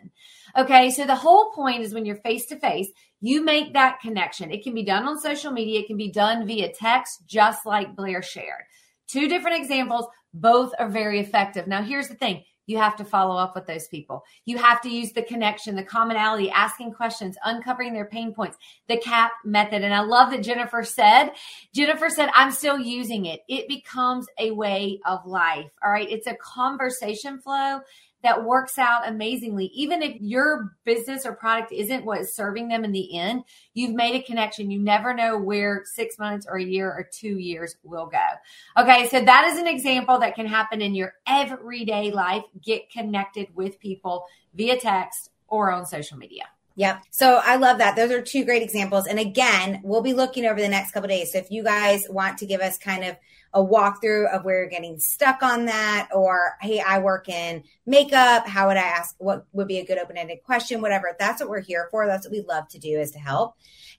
Okay. 0.56 0.90
So 0.90 1.04
the 1.04 1.14
whole 1.14 1.52
point 1.52 1.82
is 1.82 1.92
when 1.92 2.06
you're 2.06 2.16
face 2.16 2.46
to 2.46 2.58
face, 2.58 2.88
you 3.20 3.44
make 3.44 3.74
that 3.74 4.00
connection. 4.00 4.50
It 4.50 4.64
can 4.64 4.74
be 4.74 4.82
done 4.82 5.06
on 5.06 5.20
social 5.20 5.52
media. 5.52 5.80
It 5.80 5.88
can 5.88 5.98
be 5.98 6.10
done 6.10 6.46
via 6.46 6.72
text, 6.72 7.26
just 7.26 7.66
like 7.66 7.94
Blair 7.94 8.22
shared. 8.22 8.64
Two 9.08 9.28
different 9.28 9.60
examples. 9.60 10.06
Both 10.32 10.72
are 10.78 10.88
very 10.88 11.20
effective. 11.20 11.66
Now, 11.66 11.82
here's 11.82 12.08
the 12.08 12.14
thing 12.14 12.44
you 12.66 12.78
have 12.78 12.96
to 12.96 13.04
follow 13.04 13.36
up 13.36 13.54
with 13.54 13.66
those 13.66 13.88
people. 13.88 14.24
You 14.44 14.58
have 14.58 14.80
to 14.82 14.88
use 14.88 15.12
the 15.12 15.22
connection, 15.22 15.76
the 15.76 15.82
commonality, 15.82 16.50
asking 16.50 16.92
questions, 16.92 17.36
uncovering 17.44 17.92
their 17.92 18.06
pain 18.06 18.32
points, 18.32 18.56
the 18.88 18.98
CAP 18.98 19.32
method. 19.44 19.82
And 19.82 19.94
I 19.94 20.00
love 20.00 20.30
that 20.30 20.42
Jennifer 20.42 20.82
said, 20.82 21.30
Jennifer 21.74 22.08
said, 22.08 22.30
I'm 22.34 22.50
still 22.50 22.78
using 22.78 23.26
it. 23.26 23.40
It 23.48 23.68
becomes 23.68 24.26
a 24.38 24.50
way 24.50 25.00
of 25.06 25.26
life. 25.26 25.70
All 25.84 25.90
right. 25.90 26.10
It's 26.10 26.26
a 26.26 26.36
conversation 26.36 27.38
flow 27.40 27.80
that 28.24 28.42
works 28.42 28.78
out 28.78 29.06
amazingly. 29.06 29.66
Even 29.66 30.02
if 30.02 30.20
your 30.20 30.76
business 30.84 31.24
or 31.24 31.34
product 31.34 31.70
isn't 31.70 32.04
what 32.04 32.22
is 32.22 32.34
serving 32.34 32.68
them 32.68 32.84
in 32.84 32.90
the 32.90 33.16
end, 33.16 33.44
you've 33.74 33.94
made 33.94 34.14
a 34.14 34.22
connection. 34.22 34.70
You 34.70 34.80
never 34.80 35.14
know 35.14 35.38
where 35.38 35.84
six 35.84 36.18
months 36.18 36.46
or 36.48 36.56
a 36.56 36.64
year 36.64 36.90
or 36.90 37.08
two 37.12 37.38
years 37.38 37.76
will 37.84 38.06
go. 38.06 38.26
Okay. 38.82 39.08
So 39.08 39.22
that 39.22 39.44
is 39.52 39.58
an 39.58 39.68
example 39.68 40.18
that 40.18 40.34
can 40.34 40.46
happen 40.46 40.82
in 40.82 40.94
your 40.94 41.14
everyday 41.26 42.10
life. 42.10 42.44
Get 42.62 42.90
connected 42.90 43.48
with 43.54 43.78
people 43.78 44.24
via 44.54 44.78
text 44.78 45.30
or 45.46 45.70
on 45.70 45.86
social 45.86 46.16
media. 46.16 46.44
Yep. 46.76 47.04
So 47.10 47.40
I 47.44 47.56
love 47.56 47.78
that. 47.78 47.94
Those 47.94 48.10
are 48.10 48.20
two 48.20 48.44
great 48.44 48.62
examples. 48.62 49.06
And 49.06 49.18
again, 49.18 49.80
we'll 49.84 50.02
be 50.02 50.12
looking 50.12 50.44
over 50.44 50.60
the 50.60 50.68
next 50.68 50.90
couple 50.92 51.08
days. 51.08 51.30
So 51.30 51.38
if 51.38 51.50
you 51.50 51.62
guys 51.62 52.06
want 52.08 52.38
to 52.38 52.46
give 52.46 52.60
us 52.60 52.78
kind 52.78 53.04
of 53.04 53.16
a 53.54 53.62
walkthrough 53.62 54.34
of 54.34 54.44
where 54.44 54.60
you're 54.60 54.68
getting 54.68 54.98
stuck 54.98 55.42
on 55.42 55.66
that, 55.66 56.08
or 56.12 56.56
hey, 56.60 56.80
I 56.80 56.98
work 56.98 57.28
in 57.28 57.62
makeup. 57.86 58.46
How 58.46 58.66
would 58.66 58.76
I 58.76 58.82
ask? 58.82 59.14
What 59.18 59.46
would 59.52 59.68
be 59.68 59.78
a 59.78 59.86
good 59.86 59.98
open 59.98 60.18
ended 60.18 60.42
question? 60.44 60.80
Whatever. 60.80 61.14
That's 61.18 61.40
what 61.40 61.48
we're 61.48 61.60
here 61.60 61.88
for. 61.90 62.06
That's 62.06 62.26
what 62.26 62.32
we 62.32 62.42
love 62.42 62.68
to 62.68 62.78
do 62.78 62.98
is 62.98 63.12
to 63.12 63.18
help. 63.20 63.54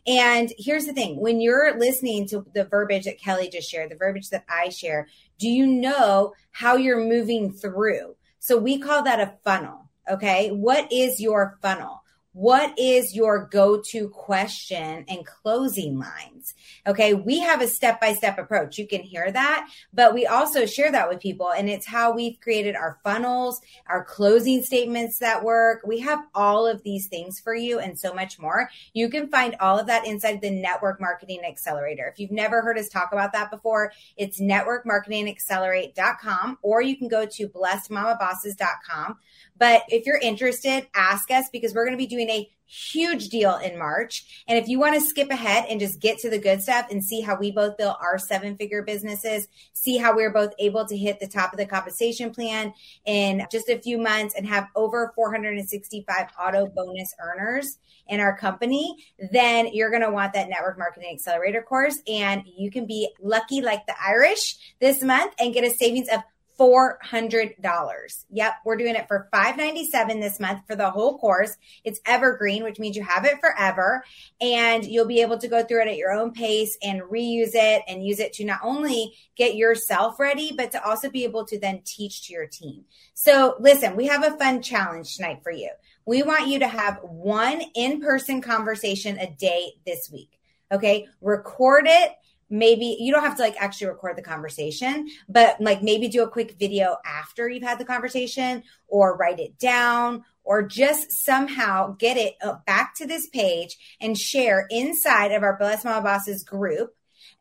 And 0.05 0.53
here's 0.57 0.85
the 0.85 0.93
thing 0.93 1.19
when 1.19 1.41
you're 1.41 1.79
listening 1.79 2.27
to 2.27 2.45
the 2.53 2.65
verbiage 2.65 3.05
that 3.05 3.19
Kelly 3.19 3.49
just 3.49 3.69
shared, 3.69 3.89
the 3.89 3.95
verbiage 3.95 4.29
that 4.29 4.45
I 4.49 4.69
share, 4.69 5.07
do 5.39 5.47
you 5.47 5.65
know 5.65 6.33
how 6.51 6.75
you're 6.75 7.03
moving 7.03 7.51
through? 7.51 8.15
So 8.39 8.57
we 8.57 8.77
call 8.77 9.03
that 9.03 9.19
a 9.19 9.33
funnel. 9.43 9.89
Okay. 10.11 10.49
What 10.49 10.91
is 10.91 11.19
your 11.19 11.57
funnel? 11.61 12.03
What 12.35 12.77
is 12.77 13.15
your 13.15 13.47
go-to 13.51 14.09
question 14.09 15.05
and 15.07 15.25
closing 15.25 15.97
lines 15.97 16.53
okay 16.85 17.13
we 17.13 17.39
have 17.39 17.61
a 17.61 17.67
step-by-step 17.67 18.37
approach. 18.37 18.77
You 18.77 18.87
can 18.87 19.01
hear 19.01 19.31
that 19.31 19.67
but 19.93 20.13
we 20.13 20.25
also 20.25 20.65
share 20.65 20.91
that 20.91 21.09
with 21.09 21.19
people 21.19 21.51
and 21.51 21.69
it's 21.69 21.87
how 21.87 22.13
we've 22.13 22.39
created 22.39 22.75
our 22.75 22.99
funnels 23.03 23.61
our 23.87 24.03
closing 24.03 24.61
statements 24.63 25.19
that 25.19 25.43
work. 25.43 25.81
We 25.85 25.99
have 25.99 26.25
all 26.33 26.65
of 26.67 26.81
these 26.83 27.07
things 27.07 27.39
for 27.39 27.53
you 27.55 27.79
and 27.79 27.97
so 27.99 28.13
much 28.13 28.37
more. 28.39 28.69
You 28.93 29.09
can 29.09 29.29
find 29.29 29.55
all 29.59 29.77
of 29.79 29.87
that 29.87 30.07
inside 30.07 30.41
the 30.41 30.49
network 30.49 30.99
marketing 30.99 31.41
accelerator. 31.47 32.07
If 32.07 32.19
you've 32.19 32.31
never 32.31 32.61
heard 32.61 32.77
us 32.77 32.89
talk 32.89 33.09
about 33.11 33.31
that 33.33 33.51
before 33.51 33.91
it's 34.17 34.41
networkmarketingaccelerate.com 34.41 36.57
or 36.61 36.81
you 36.81 36.97
can 36.97 37.07
go 37.07 37.25
to 37.25 37.47
blessedmamabosses.com 37.47 39.17
but 39.57 39.83
if 39.89 40.05
you're 40.05 40.19
interested 40.19 40.87
ask 40.95 41.31
us 41.31 41.49
because 41.51 41.73
we're 41.73 41.85
going 41.85 41.97
to 41.97 41.97
be 41.97 42.07
doing 42.07 42.29
a 42.29 42.49
huge 42.67 43.29
deal 43.29 43.55
in 43.57 43.77
March. 43.77 44.43
And 44.47 44.57
if 44.57 44.67
you 44.67 44.79
want 44.79 44.95
to 44.95 45.01
skip 45.01 45.29
ahead 45.29 45.65
and 45.69 45.79
just 45.79 45.99
get 45.99 46.17
to 46.19 46.29
the 46.29 46.39
good 46.39 46.61
stuff 46.61 46.87
and 46.89 47.03
see 47.03 47.21
how 47.21 47.37
we 47.37 47.51
both 47.51 47.77
built 47.77 47.97
our 48.01 48.17
seven 48.17 48.57
figure 48.57 48.81
businesses, 48.81 49.47
see 49.73 49.97
how 49.97 50.15
we 50.15 50.23
are 50.23 50.31
both 50.31 50.53
able 50.59 50.85
to 50.85 50.97
hit 50.97 51.19
the 51.19 51.27
top 51.27 51.53
of 51.53 51.59
the 51.59 51.65
compensation 51.65 52.31
plan 52.31 52.73
in 53.05 53.45
just 53.51 53.69
a 53.69 53.79
few 53.79 53.97
months 53.97 54.33
and 54.35 54.47
have 54.47 54.67
over 54.75 55.11
465 55.15 56.27
auto 56.39 56.67
bonus 56.67 57.13
earners 57.19 57.77
in 58.07 58.19
our 58.19 58.37
company, 58.37 58.95
then 59.31 59.67
you're 59.73 59.89
going 59.89 60.01
to 60.01 60.11
want 60.11 60.33
that 60.33 60.49
network 60.49 60.77
marketing 60.77 61.11
accelerator 61.13 61.61
course. 61.61 61.99
And 62.07 62.43
you 62.45 62.69
can 62.69 62.85
be 62.85 63.09
lucky 63.21 63.61
like 63.61 63.85
the 63.87 63.95
Irish 64.03 64.75
this 64.79 65.01
month 65.01 65.33
and 65.39 65.53
get 65.53 65.63
a 65.63 65.71
savings 65.71 66.07
of 66.09 66.21
$400. 66.59 68.25
Yep, 68.29 68.53
we're 68.65 68.77
doing 68.77 68.95
it 68.95 69.07
for 69.07 69.27
597 69.31 70.19
this 70.19 70.39
month 70.39 70.61
for 70.67 70.75
the 70.75 70.89
whole 70.89 71.17
course. 71.17 71.57
It's 71.83 71.99
evergreen, 72.05 72.63
which 72.63 72.79
means 72.79 72.95
you 72.95 73.03
have 73.03 73.25
it 73.25 73.39
forever 73.39 74.03
and 74.41 74.85
you'll 74.85 75.07
be 75.07 75.21
able 75.21 75.37
to 75.39 75.47
go 75.47 75.63
through 75.63 75.81
it 75.81 75.87
at 75.87 75.97
your 75.97 76.11
own 76.11 76.31
pace 76.31 76.77
and 76.81 77.01
reuse 77.01 77.51
it 77.53 77.83
and 77.87 78.05
use 78.05 78.19
it 78.19 78.33
to 78.33 78.45
not 78.45 78.59
only 78.63 79.13
get 79.35 79.55
yourself 79.55 80.19
ready, 80.19 80.53
but 80.55 80.71
to 80.71 80.85
also 80.85 81.09
be 81.09 81.23
able 81.23 81.45
to 81.45 81.59
then 81.59 81.81
teach 81.83 82.27
to 82.27 82.33
your 82.33 82.47
team. 82.47 82.85
So 83.13 83.55
listen, 83.59 83.95
we 83.95 84.07
have 84.07 84.23
a 84.23 84.37
fun 84.37 84.61
challenge 84.61 85.15
tonight 85.15 85.41
for 85.43 85.51
you. 85.51 85.71
We 86.05 86.23
want 86.23 86.47
you 86.47 86.59
to 86.59 86.67
have 86.67 86.99
one 87.01 87.61
in-person 87.73 88.41
conversation 88.41 89.17
a 89.17 89.29
day 89.31 89.73
this 89.85 90.09
week. 90.11 90.39
Okay. 90.71 91.07
Record 91.21 91.85
it 91.87 92.11
maybe 92.49 92.97
you 92.99 93.11
don't 93.11 93.23
have 93.23 93.37
to 93.37 93.43
like 93.43 93.55
actually 93.59 93.87
record 93.87 94.17
the 94.17 94.21
conversation, 94.21 95.09
but 95.27 95.59
like 95.59 95.81
maybe 95.81 96.07
do 96.07 96.23
a 96.23 96.29
quick 96.29 96.55
video 96.59 96.97
after 97.05 97.49
you've 97.49 97.63
had 97.63 97.79
the 97.79 97.85
conversation 97.85 98.63
or 98.87 99.17
write 99.17 99.39
it 99.39 99.57
down 99.57 100.23
or 100.43 100.61
just 100.61 101.11
somehow 101.11 101.95
get 101.97 102.17
it 102.17 102.35
back 102.65 102.95
to 102.95 103.07
this 103.07 103.27
page 103.29 103.77
and 103.99 104.17
share 104.17 104.67
inside 104.69 105.31
of 105.31 105.43
our 105.43 105.57
Blessed 105.57 105.85
Mama 105.85 106.03
Bosses 106.03 106.43
group 106.43 106.95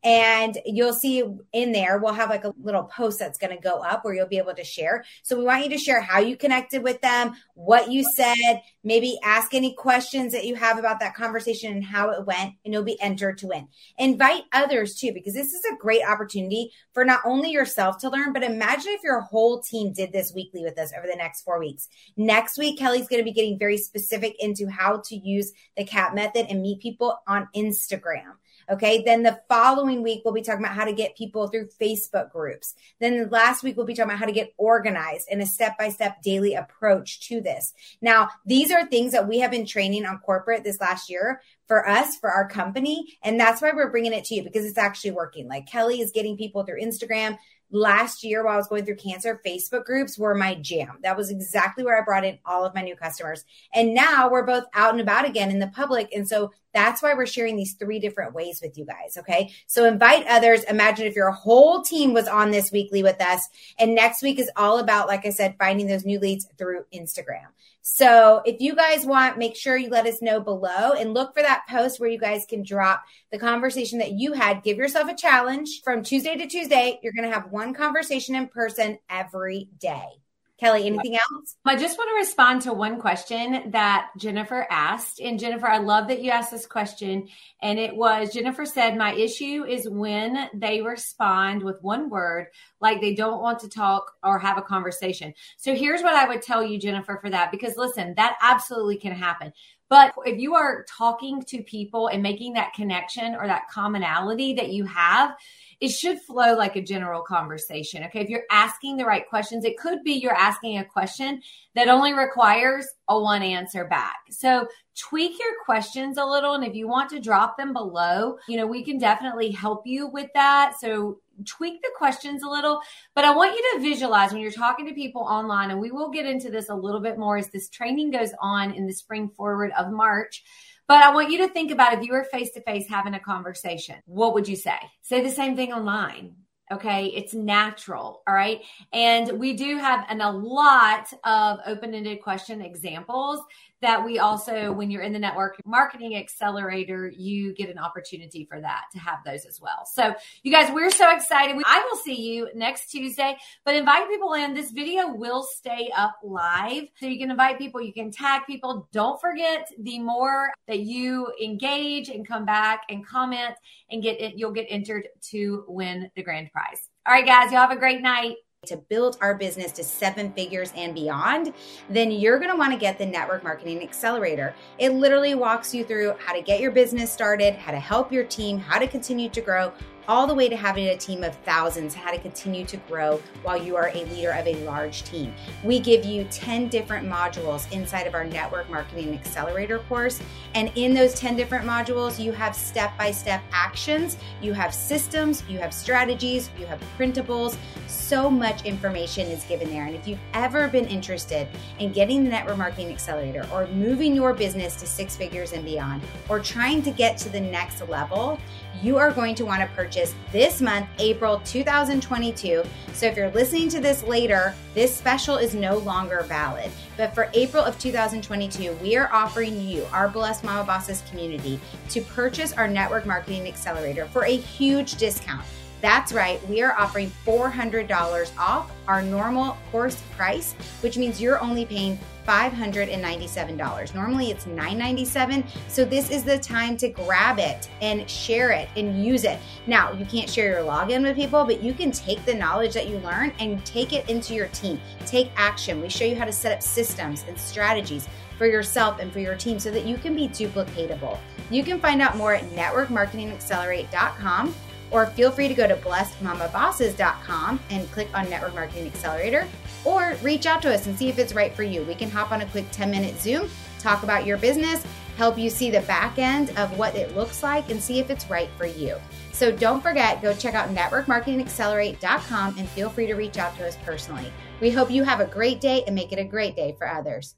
and 0.05 0.59
you'll 0.67 0.93
see 0.93 1.25
in 1.53 1.73
there, 1.73 1.99
we'll 1.99 2.13
have 2.13 2.29
like 2.29 2.45
a 2.45 2.55
little 2.63 2.85
post 2.85 3.19
that's 3.19 3.39
going 3.39 3.57
to 3.57 3.63
go 3.63 3.81
up 3.81 4.05
where 4.05 4.15
you'll 4.15 4.27
be 4.27 4.39
able 4.39 4.55
to 4.55 4.63
share. 4.63 5.03
So 5.23 5.37
we 5.37 5.45
want 5.45 5.65
you 5.65 5.71
to 5.71 5.79
share 5.79 6.03
how 6.03 6.19
you 6.21 6.37
connected 6.37 6.83
with 6.83 7.01
them, 7.01 7.33
what 7.55 7.91
you 7.91 8.05
said, 8.15 8.61
maybe 8.85 9.19
ask 9.25 9.55
any 9.55 9.75
questions 9.75 10.33
that 10.33 10.45
you 10.45 10.57
have 10.57 10.79
about 10.79 11.01
that 11.01 11.15
conversation 11.15 11.73
and 11.73 11.83
how 11.83 12.11
it 12.11 12.27
went, 12.27 12.55
and 12.65 12.75
you'll 12.75 12.83
be 12.83 13.01
entered 13.01 13.39
to 13.39 13.47
win. 13.47 13.67
Invite 13.99 14.43
others 14.53 14.95
too, 14.95 15.13
because 15.13 15.33
this 15.33 15.53
is 15.53 15.65
a 15.65 15.77
great 15.77 16.03
opportunity 16.07 16.71
for 16.93 17.05
not 17.05 17.21
only 17.25 17.51
yourself 17.51 17.99
to 17.99 18.11
learn, 18.11 18.35
but 18.35 18.43
imagine 18.43 18.93
if 18.93 19.03
your 19.03 19.23
whole 19.23 19.61
team 19.61 19.93
did 19.93 20.13
this 20.13 20.35
weekly 20.35 20.63
with 20.63 20.79
us 20.79 20.93
over 20.97 21.07
the 21.07 21.17
next 21.17 21.43
four 21.43 21.59
weeks. 21.59 21.89
Next 22.17 22.59
week, 22.59 22.79
Kelly's 22.79 23.09
going 23.09 23.21
to 23.21 23.25
be 23.25 23.33
getting 23.33 23.59
very 23.59 23.79
specific 23.79 24.37
into 24.39 24.69
how 24.69 25.01
to 25.07 25.17
use 25.17 25.53
the 25.77 25.85
CAP 25.85 26.15
method 26.15 26.47
and 26.51 26.61
meet 26.61 26.81
people 26.81 27.19
on 27.27 27.49
Instagram. 27.57 28.35
Okay. 28.71 29.03
Then 29.03 29.23
the 29.23 29.41
following 29.49 30.03
week, 30.03 30.23
we'll 30.25 30.35
be 30.35 30.43
talking 30.43 30.65
about 30.65 30.77
how 30.77 30.85
to 30.85 30.93
get 30.93 31.17
people 31.17 31.49
through 31.49 31.69
Facebook 31.81 32.31
groups. 32.31 32.75
Then 33.01 33.23
the 33.23 33.29
last 33.29 33.63
week, 33.63 33.77
we'll 33.77 33.87
be 33.87 33.95
talking 33.95 34.11
about 34.11 34.19
how 34.19 34.27
to 34.27 34.33
get 34.33 34.55
organized 34.57 35.29
in 35.31 35.41
a 35.41 35.47
step 35.47 35.79
by 35.79 35.91
step 35.91 36.23
daily 36.23 36.55
approach 36.55 37.21
to 37.29 37.41
this. 37.41 37.73
Now, 38.01 38.31
these 38.47 38.71
are 38.71 38.87
things 38.87 39.13
that 39.13 39.29
we 39.29 39.39
have 39.41 39.51
been 39.51 39.67
training 39.67 40.07
on 40.07 40.19
corporate 40.19 40.65
this 40.65 40.81
last 40.81 41.11
year 41.11 41.41
for 41.67 41.89
us, 41.89 42.17
for 42.17 42.31
our 42.31 42.49
company. 42.49 43.17
And 43.23 43.41
that's 43.41 43.63
why 43.63 43.73
we're 43.75 43.91
bringing 43.91 44.13
it 44.13 44.25
to 44.27 44.35
you 44.35 44.43
because 44.43 44.67
it's 44.67 44.79
actually 44.79 45.13
working. 45.13 45.49
Like 45.49 45.67
Kelly 45.67 46.01
is 46.01 46.13
getting 46.13 46.37
people 46.37 46.65
through 46.65 46.83
Instagram 46.83 47.39
last 47.75 48.23
year 48.23 48.45
while 48.45 48.55
I 48.55 48.57
was 48.57 48.69
going 48.69 48.85
through 48.85 48.97
cancer, 48.97 49.41
Facebook 49.45 49.85
groups 49.85 50.19
were 50.19 50.35
my 50.35 50.55
jam. 50.55 50.99
That 51.03 51.17
was 51.17 51.31
exactly 51.31 51.85
where 51.85 52.01
I 52.01 52.05
brought 52.05 52.25
in 52.25 52.39
all 52.47 52.65
of 52.65 52.75
my 52.75 52.83
new 52.83 52.97
customers. 52.97 53.45
And 53.75 53.95
now 53.95 54.31
we're 54.31 54.47
both 54.47 54.65
out 54.75 54.93
and 54.93 55.01
about 55.01 55.27
again 55.27 55.51
in 55.51 55.59
the 55.59 55.67
public. 55.69 56.09
And 56.15 56.29
so 56.29 56.53
that's 56.75 57.03
why 57.03 57.15
we're 57.15 57.27
sharing 57.27 57.57
these 57.57 57.75
three 57.75 57.99
different 57.99 58.35
ways 58.35 58.61
with 58.61 58.77
you 58.77 58.85
guys. 58.85 59.17
Okay. 59.17 59.53
So 59.67 59.87
invite 59.87 60.27
others. 60.27 60.65
Imagine 60.65 61.07
if 61.07 61.15
your 61.15 61.31
whole 61.31 61.83
team 61.83 62.13
was 62.13 62.29
on 62.29 62.51
this 62.51 62.73
weekly 62.73 63.03
with 63.03 63.21
us. 63.21 63.49
And 63.79 63.95
next 63.95 64.23
week 64.23 64.39
is 64.39 64.51
all 64.57 64.79
about, 64.79 65.09
like 65.09 65.25
I 65.25 65.31
said, 65.31 65.57
finding 65.59 65.87
those 65.87 66.05
new 66.05 66.19
leads 66.19 66.47
through 66.59 66.85
Instagram. 66.93 67.47
So 67.87 68.43
if 68.45 68.61
you 68.61 68.75
guys 68.75 69.05
want, 69.05 69.39
make 69.39 69.57
sure 69.57 69.77
you 69.77 69.91
let 69.91 70.07
us 70.07 70.23
know 70.23 70.41
below 70.41 70.93
and 70.93 71.13
look 71.15 71.35
for 71.35 71.43
that 71.43 71.65
post 71.69 72.01
where 72.01 72.09
you 72.09 72.19
guys 72.19 72.47
can 72.49 72.63
drop 72.63 73.05
the 73.31 73.39
conversation 73.39 73.99
that 73.99 74.13
you 74.13 74.33
had. 74.33 74.63
Give 74.63 74.79
yourself 74.79 75.09
a 75.11 75.15
challenge 75.15 75.83
from 75.85 76.03
Tuesday 76.03 76.35
to 76.37 76.47
Tuesday. 76.47 76.99
You're 77.03 77.13
going 77.13 77.29
to 77.29 77.35
have 77.35 77.53
one 77.53 77.75
conversation 77.75 78.35
in 78.35 78.49
person 78.49 78.99
every 79.11 79.69
day. 79.79 80.24
Kelly, 80.65 80.87
anything 80.87 81.17
else? 81.17 81.57
I 81.65 81.77
just 81.77 81.99
want 81.99 82.09
to 82.09 82.15
respond 82.15 82.63
to 82.63 82.73
one 82.73 82.99
question 83.01 83.71
that 83.73 84.11
Jennifer 84.17 84.67
asked. 84.71 85.21
And 85.21 85.39
Jennifer, 85.39 85.69
I 85.69 85.79
love 85.79 86.09
that 86.09 86.23
you 86.23 86.31
asked 86.31 86.51
this 86.51 86.67
question. 86.67 87.29
And 87.61 87.79
it 87.79 87.95
was 87.95 88.33
Jennifer 88.33 88.65
said, 88.65 88.97
My 88.97 89.13
issue 89.15 89.65
is 89.65 89.89
when 89.89 90.49
they 90.55 90.81
respond 90.81 91.63
with 91.63 91.83
one 91.83 92.09
word, 92.09 92.47
like 92.81 93.01
they 93.01 93.15
don't 93.15 93.43
want 93.43 93.59
to 93.61 93.69
talk 93.69 94.13
or 94.23 94.39
have 94.39 94.57
a 94.57 94.63
conversation. 94.63 95.35
So 95.59 95.75
here's 95.75 96.03
what 96.03 96.15
I 96.15 96.27
would 96.29 96.41
tell 96.41 96.65
you, 96.65 96.79
Jennifer, 96.79 97.19
for 97.21 97.29
that, 97.29 97.51
because 97.51 97.77
listen, 97.77 98.15
that 98.17 98.37
absolutely 98.41 98.97
can 98.97 99.13
happen. 99.13 99.53
But 99.91 100.15
if 100.25 100.41
you 100.41 100.55
are 100.55 100.85
talking 100.89 101.43
to 101.49 101.63
people 101.63 102.09
and 102.09 102.23
making 102.23 102.55
that 102.55 102.73
connection 102.73 103.35
or 103.35 103.47
that 103.47 103.69
commonality 103.71 104.55
that 104.55 104.71
you 104.71 104.87
have, 104.87 105.37
it 105.81 105.89
should 105.89 106.21
flow 106.21 106.55
like 106.57 106.77
a 106.77 106.83
general 106.83 107.23
conversation. 107.23 108.05
Okay. 108.05 108.21
If 108.21 108.29
you're 108.29 108.45
asking 108.51 108.97
the 108.97 109.05
right 109.05 109.29
questions, 109.29 109.65
it 109.65 109.79
could 109.79 110.03
be 110.03 110.13
you're 110.13 110.35
asking 110.35 110.79
a 110.79 110.85
question 110.85 111.43
that 111.75 111.89
only 111.89 112.13
requires 112.13 112.87
a 113.09 113.21
one 113.21 113.43
answer 113.43 113.85
back. 113.85 114.17
So 114.31 114.67
tweak 114.97 115.39
your 115.39 115.53
questions 115.65 116.19
a 116.19 116.25
little. 116.25 116.55
And 116.55 116.65
if 116.65 116.75
you 116.75 116.89
want 116.89 117.11
to 117.11 117.21
drop 117.21 117.57
them 117.57 117.73
below, 117.73 118.39
you 118.49 118.57
know, 118.57 118.67
we 118.67 118.85
can 118.85 118.99
definitely 118.99 119.51
help 119.51 119.87
you 119.87 120.07
with 120.07 120.31
that. 120.35 120.75
So 120.81 121.19
tweak 121.45 121.83
the 121.83 121.91
questions 121.97 122.45
a 122.45 122.49
little, 122.49 122.81
but 123.15 123.25
I 123.25 123.35
want 123.35 123.55
you 123.55 123.73
to 123.75 123.83
visualize 123.83 124.33
when 124.33 124.41
you're 124.41 124.53
talking 124.53 124.87
to 124.87 124.95
people 124.95 125.23
online, 125.23 125.73
and 125.73 125.81
we 125.81 125.91
will 125.91 126.11
get 126.11 126.27
into 126.27 126.49
this 126.49 126.69
a 126.69 126.75
little 126.75 127.01
bit 127.01 127.19
more 127.19 127.37
as 127.37 127.49
this 127.49 127.69
training 127.69 128.13
goes 128.13 128.31
on 128.41 128.73
in 128.73 128.87
the 128.87 128.93
spring 128.93 129.29
forward 129.29 129.73
of 129.77 129.91
March. 129.91 130.45
But 130.87 131.03
I 131.03 131.15
want 131.15 131.31
you 131.31 131.39
to 131.39 131.49
think 131.49 131.71
about 131.71 131.95
if 131.95 132.05
you 132.05 132.13
were 132.13 132.25
face 132.25 132.51
to 132.53 132.61
face 132.61 132.87
having 132.89 133.15
a 133.15 133.21
conversation, 133.21 133.97
what 134.07 134.35
would 134.35 134.47
you 134.47 134.57
say? 134.57 134.79
Say 135.03 135.23
the 135.23 135.31
same 135.31 135.57
thing 135.57 135.73
online. 135.73 136.37
Okay. 136.73 137.07
It's 137.09 137.35
natural. 137.35 138.23
All 138.27 138.35
right. 138.35 138.63
And 138.93 139.39
we 139.39 139.53
do 139.53 139.77
have 139.77 140.07
an, 140.09 140.21
a 140.21 140.31
lot 140.31 141.13
of 141.25 141.59
open 141.67 141.95
ended 141.95 142.23
question 142.23 142.63
examples 142.63 143.41
that 143.85 144.03
we 144.03 144.19
also, 144.19 144.73
when 144.73 144.91
you're 144.91 145.03
in 145.03 145.13
the 145.13 145.19
network 145.19 145.61
marketing 145.67 146.17
accelerator, 146.17 147.13
you 147.15 147.53
get 147.53 147.69
an 147.69 147.79
opportunity 147.79 148.47
for 148.47 148.59
that 148.59 148.85
to 148.93 148.99
have 148.99 149.19
those 149.27 149.45
as 149.45 149.61
well. 149.61 149.87
So 149.93 150.15
you 150.43 150.51
guys, 150.51 150.73
we're 150.73 150.91
so 150.91 151.15
excited. 151.15 151.63
I 151.67 151.87
will 151.87 151.99
see 151.99 152.19
you 152.19 152.49
next 152.55 152.91
Tuesday, 152.91 153.37
but 153.63 153.75
invite 153.75 154.09
people 154.09 154.33
in. 154.33 154.55
This 154.55 154.71
video 154.71 155.13
will 155.13 155.43
stay 155.43 155.93
up 155.95 156.17
live. 156.25 156.85
So 156.99 157.05
you 157.05 157.19
can 157.19 157.31
invite 157.31 157.59
people, 157.59 157.83
you 157.83 157.93
can 157.93 158.11
tag 158.11 158.43
people. 158.47 158.89
Don't 158.91 159.21
forget 159.21 159.69
the 159.79 159.99
more 159.99 160.49
that 160.67 160.81
you 160.81 161.31
engage 161.43 162.09
and 162.09 162.27
come 162.27 162.47
back 162.47 162.85
and 162.89 163.07
comment 163.07 163.55
and 163.91 164.03
get 164.03 164.19
it, 164.19 164.39
you'll 164.39 164.53
get 164.53 164.67
entered 164.71 165.09
to 165.31 165.65
win 165.69 166.11
the 166.17 166.23
grand 166.23 166.51
prize. 166.53 166.89
All 167.07 167.13
right, 167.13 167.27
guys, 167.27 167.53
y'all 167.53 167.61
have 167.61 167.71
a 167.71 167.77
great 167.77 168.01
night 168.01 168.37
to 168.65 168.77
build 168.77 169.19
our 169.21 169.35
business 169.35 169.73
to 169.73 169.85
seven 169.85 170.33
figures 170.33 170.73
and 170.77 170.95
beyond, 170.95 171.53
then 171.89 172.11
you're 172.11 172.39
going 172.39 172.51
to 172.51 172.57
want 172.57 172.73
to 172.73 172.79
get 172.79 172.99
the 172.99 173.07
Network 173.07 173.43
Marketing 173.45 173.83
Accelerator. 173.83 174.55
It 174.79 174.91
literally 174.91 175.35
walks 175.35 175.75
you 175.75 175.85
through 175.85 176.15
how 176.19 176.33
to 176.33 176.43
get 176.43 176.61
your 176.61 176.71
business 176.71 177.13
started, 177.13 177.55
how 177.55 177.73
to 177.73 177.81
help 177.81 178.13
your 178.13 178.25
team, 178.25 178.59
how 178.59 178.79
to 178.79 178.87
continue 178.87 179.29
to 179.29 179.41
grow, 179.41 179.73
all 180.09 180.27
the 180.27 180.35
way 180.35 180.49
to 180.49 180.57
having 180.57 180.89
a 180.89 180.97
team 180.97 181.25
of 181.25 181.35
thousands, 181.39 181.95
how 181.95 182.11
to 182.11 182.19
continue 182.19 182.65
to 182.67 182.77
grow 182.89 183.21
while 183.43 183.61
you 183.61 183.77
are 183.77 183.89
a 183.95 184.05
leader 184.07 184.33
of 184.33 184.47
a 184.47 184.55
large 184.65 185.03
team. 185.05 185.33
We 185.63 185.79
give 185.81 186.05
you 186.05 186.25
10 186.31 186.69
different 186.69 187.07
modules 187.09 187.71
inside 187.73 188.07
of 188.07 188.15
our 188.15 188.25
Network 188.25 188.69
Marketing 188.71 189.15
Accelerator 189.15 189.79
course. 189.81 190.21
And 190.55 190.71
in 190.75 190.95
those 190.95 191.15
10 191.15 191.37
different 191.37 191.67
modules, 191.67 192.19
you 192.19 192.33
have 192.33 192.55
step 192.55 192.97
by 192.99 193.11
step 193.11 193.43
actions, 193.53 194.17
you 194.41 194.53
have 194.53 194.75
systems, 194.75 195.43
you 195.49 195.59
have 195.59 195.73
strategies, 195.73 196.51
you 196.59 196.67
have 196.67 196.83
printables. 196.99 197.57
So 197.87 198.31
much 198.31 198.65
information 198.65 199.29
is 199.29 199.45
given 199.45 199.71
there. 199.71 199.87
And 199.87 199.95
if 199.95 200.07
you've 200.07 200.19
ever 200.33 200.69
been 200.69 200.87
interested 200.87 201.49
in 201.79 201.93
getting 201.93 202.25
the 202.25 202.31
Network 202.31 202.59
Marketing 202.59 202.91
Accelerator 202.91 203.47
or 203.53 203.67
moving 203.69 204.15
your 204.15 204.35
business 204.35 204.77
to 204.77 204.87
six 204.87 205.17
figures 205.17 205.53
and 205.53 205.65
beyond, 205.65 206.03
or 206.29 206.41
trying 206.41 206.83
to 206.83 206.91
get 206.91 207.17
to 207.19 207.29
the 207.29 207.41
next 207.41 207.87
level, 207.89 208.39
you 208.83 208.97
are 208.97 209.11
going 209.11 209.35
to 209.37 209.45
want 209.45 209.61
to 209.61 209.67
purchase 209.75 210.15
this 210.33 210.61
month, 210.61 210.87
April 210.99 211.41
2022. 211.45 212.63
So 212.93 213.07
if 213.07 213.17
you're 213.17 213.31
listening 213.31 213.69
to 213.71 213.81
this 213.81 214.03
later, 214.03 214.55
this 214.75 214.95
special 214.95 215.37
is 215.37 215.55
no 215.55 215.79
longer 215.79 216.23
valid. 216.29 216.71
But 216.97 217.15
for 217.15 217.31
April 217.35 217.65
of 217.65 217.79
2022, 217.79 218.73
we 218.83 218.97
are 218.97 219.13
offering 219.13 219.61
you, 219.61 219.87
our 219.93 220.09
Blessed 220.09 220.45
Mama 220.45 220.65
Bosses 220.65 221.03
community, 221.09 221.59
to 221.91 222.01
purchase 222.01 222.53
our 222.53 222.69
network 222.69 223.07
marketing 223.07 223.47
accelerator 223.47 224.07
for 224.07 224.25
a 224.25 224.37
huge 224.37 224.97
discount. 224.97 225.45
That's 225.85 226.13
right, 226.15 226.41
we 226.49 226.63
are 226.63 226.73
offering 226.73 227.13
$400 227.27 228.31
off 228.39 228.73
our 228.89 229.03
normal 229.03 229.59
course 229.71 230.03
price, 230.17 230.55
which 230.81 230.97
means 230.97 231.21
you're 231.21 231.39
only 231.43 231.67
paying 231.67 231.99
$597. 232.27 233.95
Normally 233.95 234.31
it's 234.31 234.47
997. 234.47 235.45
So 235.69 235.85
this 235.85 236.11
is 236.11 236.25
the 236.25 236.39
time 236.39 236.79
to 236.79 236.89
grab 236.89 237.39
it 237.39 237.69
and 237.83 238.09
share 238.09 238.53
it 238.53 238.71
and 238.79 239.05
use 239.05 239.25
it. 239.25 239.39
Now, 239.67 239.93
you 239.93 240.07
can't 240.07 240.31
share 240.31 240.53
your 240.53 240.63
login 240.63 241.03
with 241.03 241.17
people, 241.17 241.45
but 241.45 241.63
you 241.63 241.75
can 241.75 241.91
take 241.91 242.25
the 242.25 242.33
knowledge 242.33 242.73
that 242.73 242.89
you 242.89 242.97
learn 243.01 243.35
and 243.39 243.63
take 243.67 243.93
it 243.93 244.09
into 244.09 244.33
your 244.33 244.49
team. 244.49 244.81
Take 245.05 245.33
action. 245.37 245.83
We 245.83 245.91
show 245.91 246.07
you 246.07 246.17
how 246.17 246.25
to 246.25 246.33
set 246.33 246.53
up 246.53 246.63
systems 246.63 247.27
and 247.29 247.39
strategies 247.39 248.09
for 248.39 248.47
yourself 248.47 249.01
and 249.01 249.13
for 249.13 249.21
your 249.21 249.35
team 249.35 249.59
so 249.59 249.71
that 249.71 249.85
you 249.85 249.99
can 249.99 250.17
be 250.17 250.29
duplicatable. 250.29 251.19
You 251.51 251.63
can 251.63 251.79
find 251.79 252.01
out 252.01 252.17
more 252.17 252.35
at 252.35 252.45
networkmarketingaccelerate.com 252.53 254.55
or 254.95 255.07
feel 255.07 255.33
free 255.33 255.49
to 255.49 255.55
go 255.55 255.67
to 255.67 255.75
blessedmamabosses.com 255.75 257.61
and 257.71 257.91
click 257.91 258.09
on 258.15 258.31
Network 258.31 258.55
Marketing 258.55 258.87
Accelerator 258.87 259.47
or 259.85 260.17
reach 260.23 260.47
out 260.47 260.63
to 260.63 260.73
us 260.73 260.87
and 260.87 260.97
see 260.97 261.09
if 261.09 261.19
it's 261.19 261.35
right 261.35 261.53
for 261.53 261.65
you. 261.65 261.83
We 261.83 261.97
can 261.97 262.09
hop 262.09 262.31
on 262.31 262.43
a 262.43 262.47
quick 262.47 262.71
10 262.71 262.91
minute 262.91 263.21
Zoom, 263.21 263.51
talk 263.81 264.05
about 264.05 264.25
your 264.25 264.39
business, 264.39 264.87
help 265.17 265.37
you 265.37 265.51
see 265.51 265.71
the 265.71 265.81
back 265.81 266.19
end 266.19 266.57
of 266.57 266.79
what 266.79 266.95
it 266.95 267.15
looks 267.17 267.43
like, 267.43 267.71
and 267.71 267.83
see 267.83 267.99
if 267.99 268.09
it's 268.09 268.31
right 268.31 268.49
for 268.57 268.67
you. 268.67 268.97
So 269.33 269.51
don't 269.51 269.83
forget, 269.83 270.23
go 270.23 270.33
check 270.33 270.55
out 270.55 270.69
networkmarketingaccelerate.com 270.71 272.59
and 272.59 272.69
feel 272.69 272.89
free 272.89 273.07
to 273.07 273.15
reach 273.15 273.37
out 273.37 273.57
to 273.59 273.67
us 273.67 273.77
personally. 273.85 274.33
We 274.61 274.71
hope 274.71 274.91
you 274.91 275.03
have 275.03 275.19
a 275.21 275.27
great 275.27 275.61
day 275.61 275.83
and 275.87 275.95
make 275.95 276.13
it 276.13 276.21
a 276.21 276.25
great 276.25 276.55
day 276.55 276.77
for 276.79 276.89
others. 276.89 277.33